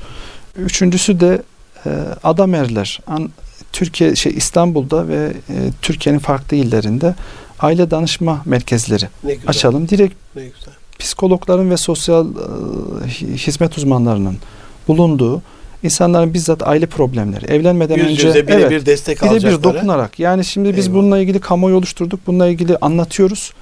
[0.55, 1.41] Üçüncüsü de
[1.85, 1.89] e,
[2.23, 2.99] adamerler.
[3.07, 3.29] An,
[3.73, 7.15] Türkiye şey İstanbul'da ve e, Türkiye'nin farklı illerinde
[7.59, 9.07] aile danışma merkezleri
[9.47, 9.89] açalım.
[9.89, 10.13] Direkt
[10.99, 12.37] psikologların ve sosyal e,
[13.07, 14.37] hi- hizmet uzmanlarının
[14.87, 15.41] bulunduğu
[15.83, 19.63] insanların bizzat aile problemleri evlenmeden Yüz önce yüze birebir destek birebir alacakları.
[19.63, 21.01] dokunarak yani şimdi biz Eyvallah.
[21.01, 22.19] bununla ilgili kamuoyu oluşturduk.
[22.27, 23.53] Bununla ilgili anlatıyoruz.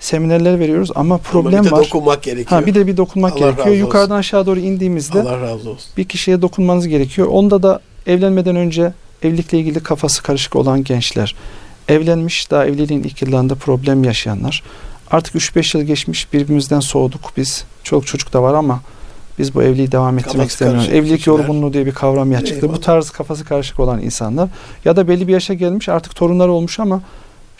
[0.00, 1.84] Seminerler veriyoruz ama Ama problem bir de var.
[1.84, 2.60] dokunmak gerekiyor.
[2.60, 3.76] Ha bir de bir dokunmak Allah gerekiyor.
[3.76, 5.90] Yukarıdan aşağı doğru indiğimizde Allah razı olsun.
[5.96, 7.28] bir kişiye dokunmanız gerekiyor.
[7.28, 11.34] Onda da evlenmeden önce evlilikle ilgili kafası karışık olan gençler,
[11.88, 14.62] evlenmiş daha evliliğin ilk yıllarında problem yaşayanlar.
[15.10, 17.64] Artık 3-5 yıl geçmiş birbirimizden soğuduk biz.
[17.82, 18.80] Çok çocuk da var ama
[19.38, 20.88] biz bu evliliği devam ettirmek Kafası istemiyoruz.
[20.88, 21.38] Evlilik kişiler.
[21.38, 22.54] yorgunluğu diye bir kavram ya çıktı.
[22.54, 22.76] Eyvallah.
[22.76, 24.48] Bu tarz kafası karışık olan insanlar
[24.84, 27.00] ya da belli bir yaşa gelmiş artık torunları olmuş ama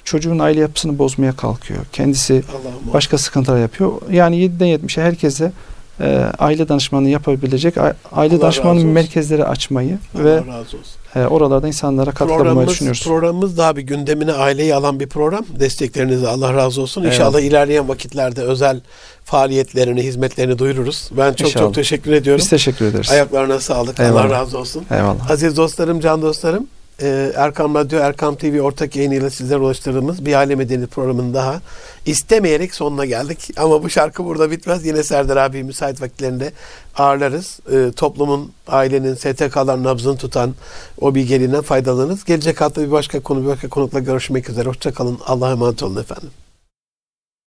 [0.05, 1.81] çocuğun aile yapısını bozmaya kalkıyor.
[1.93, 2.95] Kendisi Allah'ım.
[2.95, 3.93] başka sıkıntılar yapıyor.
[4.11, 5.53] Yani 7'den 70'e herkese
[6.01, 8.87] e, aile danışmanlığı yapabilecek a- aile Allah olsun.
[8.87, 10.81] merkezleri açmayı Allah ve razı olsun.
[11.17, 13.05] e, oralarda insanlara katkı bulmayı Programımız, düşünüyoruz.
[13.05, 15.45] programımız daha bir gündemine aileyi alan bir program.
[15.61, 17.05] Desteklerinize Allah razı olsun.
[17.05, 17.41] İnşallah Eyvallah.
[17.41, 18.81] ilerleyen vakitlerde özel
[19.25, 21.11] faaliyetlerini, hizmetlerini duyururuz.
[21.17, 21.65] Ben çok İnşallah.
[21.65, 22.41] çok teşekkür ediyorum.
[22.43, 23.11] Biz teşekkür ederiz.
[23.11, 24.01] Ayaklarına sağlık.
[24.01, 24.31] Allah Eyvallah.
[24.31, 24.85] razı olsun.
[24.91, 25.31] Eyvallah.
[25.31, 26.67] Aziz dostlarım, can dostlarım,
[27.03, 31.61] e, Erkam Radyo, Erkam TV ortak yayınıyla sizlere ulaştırdığımız bir aile medeniyet programının daha
[32.07, 33.51] istemeyerek sonuna geldik.
[33.57, 34.87] Ama bu şarkı burada bitmez.
[34.87, 36.53] Yine Serdar abi müsait vakitlerinde
[36.97, 37.61] ağırlarız.
[37.73, 40.55] E, toplumun, ailenin, STK'ların nabzını tutan
[41.01, 42.25] o bilgeliğinden faydalanırız.
[42.25, 44.69] Gelecek hafta bir başka konu, bir başka konukla görüşmek üzere.
[44.69, 45.19] Hoşçakalın.
[45.27, 46.44] Allah'a emanet olun efendim.